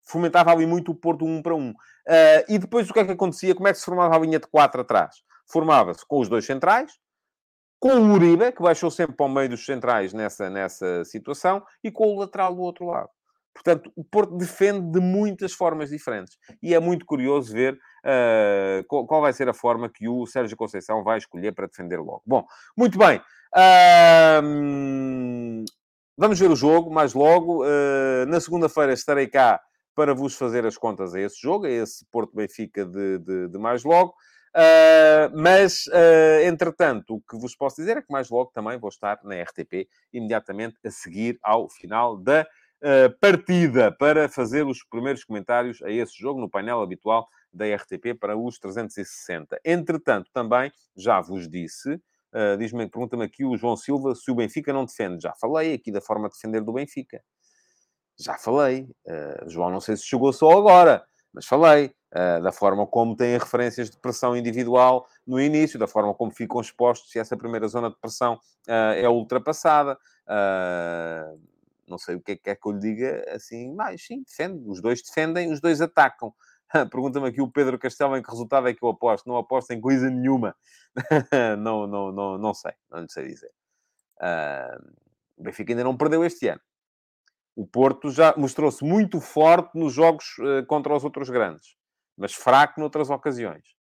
[0.03, 1.71] Fomentava ali muito o Porto um para um.
[1.71, 3.53] Uh, e depois o que é que acontecia?
[3.53, 5.17] Como é que se formava a linha de quatro atrás?
[5.51, 6.91] Formava-se com os dois centrais,
[7.79, 11.91] com o Uribe, que baixou sempre para o meio dos centrais nessa, nessa situação, e
[11.91, 13.09] com o lateral do outro lado.
[13.53, 16.37] Portanto, o Porto defende de muitas formas diferentes.
[16.61, 21.03] E é muito curioso ver uh, qual, vai ser a forma que o Sérgio Conceição
[21.03, 22.23] vai escolher para defender logo.
[22.25, 22.45] Bom,
[22.77, 23.21] muito bem.
[23.55, 24.41] Uh,
[26.21, 27.63] Vamos ver o jogo mais logo.
[27.63, 29.57] Uh, na segunda-feira estarei cá
[29.95, 33.57] para vos fazer as contas a esse jogo, a esse Porto Benfica de, de, de
[33.57, 34.13] mais logo.
[34.53, 38.89] Uh, mas, uh, entretanto, o que vos posso dizer é que mais logo também vou
[38.89, 45.23] estar na RTP, imediatamente a seguir ao final da uh, partida, para fazer os primeiros
[45.23, 49.57] comentários a esse jogo no painel habitual da RTP para os 360.
[49.63, 51.97] Entretanto, também já vos disse
[52.33, 55.23] Uh, Diz-me, pergunta-me aqui o João Silva se o Benfica não defende.
[55.23, 57.23] Já falei aqui da forma de defender do Benfica.
[58.17, 58.87] Já falei.
[59.05, 61.03] Uh, João, não sei se chegou só agora,
[61.33, 61.93] mas falei.
[62.11, 66.59] Uh, da forma como têm referências de pressão individual no início, da forma como ficam
[66.59, 69.95] expostos se essa primeira zona de pressão é ultrapassada.
[71.87, 74.67] não sei o que é que, é que eu lhe diga assim, mas sim, defende.
[74.67, 76.33] Os dois defendem, os dois atacam.
[76.91, 79.27] Pergunta-me aqui o Pedro Castelo em que resultado é que eu aposto.
[79.27, 80.55] Não aposto em coisa nenhuma.
[81.59, 82.73] não, não, não, não sei.
[82.89, 83.51] Não lhe sei dizer.
[84.17, 84.93] Uh,
[85.37, 86.61] o Benfica ainda não perdeu este ano.
[87.55, 91.75] O Porto já mostrou-se muito forte nos jogos uh, contra os outros grandes,
[92.17, 93.75] mas fraco noutras ocasiões.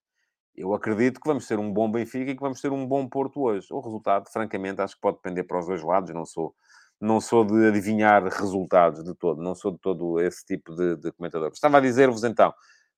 [0.55, 3.41] Eu acredito que vamos ter um bom Benfica e que vamos ter um bom Porto
[3.41, 3.67] hoje.
[3.69, 6.11] O resultado, francamente, acho que pode depender para os dois lados.
[6.11, 6.55] Não sou,
[6.99, 9.39] não sou de adivinhar resultados de todo.
[9.39, 11.51] Não sou de todo esse tipo de, de comentador.
[11.53, 12.51] Estava a dizer-vos então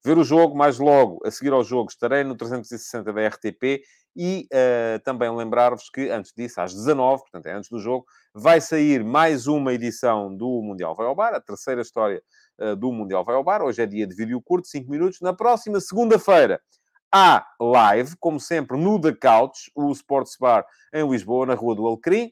[0.03, 3.81] ver o jogo, mais logo, a seguir ao jogo, estarei no 360 da RTP
[4.15, 8.59] e uh, também lembrar-vos que, antes disso, às 19 portanto é antes do jogo, vai
[8.61, 12.21] sair mais uma edição do Mundial Vai ao Bar, a terceira história
[12.59, 13.61] uh, do Mundial Vai ao Bar.
[13.61, 15.19] Hoje é dia de vídeo curto, 5 minutos.
[15.21, 16.61] Na próxima segunda-feira
[17.13, 21.87] há live, como sempre, no The Couch, o Sports Bar em Lisboa, na Rua do
[21.87, 22.31] Alecrim.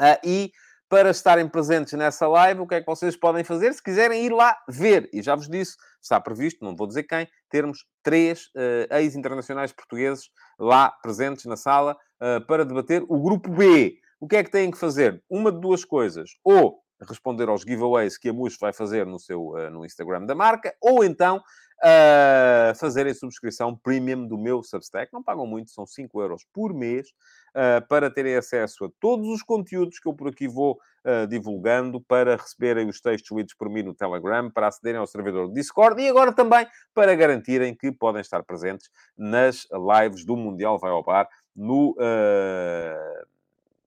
[0.00, 0.52] Uh, e
[0.92, 3.72] para estarem presentes nessa live, o que é que vocês podem fazer?
[3.72, 7.26] Se quiserem ir lá ver, e já vos disse, está previsto, não vou dizer quem,
[7.48, 10.28] termos três uh, ex-internacionais portugueses
[10.58, 13.94] lá presentes na sala uh, para debater o grupo B.
[14.20, 15.24] O que é que têm que fazer?
[15.30, 16.32] Uma de duas coisas.
[16.44, 20.34] Ou responder aos giveaways que a Mush vai fazer no, seu, uh, no Instagram da
[20.34, 21.40] marca, ou então
[21.82, 25.12] uh, fazerem subscrição premium do meu Substack.
[25.12, 27.08] Não pagam muito, são 5 euros por mês
[27.50, 32.00] uh, para terem acesso a todos os conteúdos que eu por aqui vou uh, divulgando,
[32.00, 36.00] para receberem os textos lidos por mim no Telegram, para acederem ao servidor do Discord
[36.00, 41.02] e agora também para garantirem que podem estar presentes nas lives do Mundial Vai ao
[41.02, 43.26] Bar no, uh,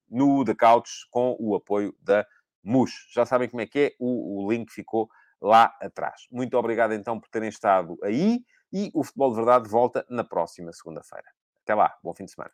[0.09, 2.25] no The Couch com o apoio da
[2.63, 2.91] MUS.
[3.13, 5.09] Já sabem como é que é, o, o link ficou
[5.41, 6.23] lá atrás.
[6.31, 8.39] Muito obrigado então por terem estado aí
[8.71, 11.27] e o Futebol de Verdade volta na próxima segunda-feira.
[11.63, 12.51] Até lá, bom fim de semana.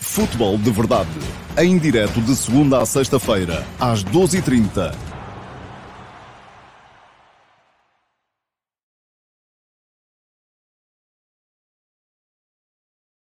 [0.00, 1.10] Futebol de Verdade,
[1.58, 5.21] em direto de segunda a sexta-feira, às 12h30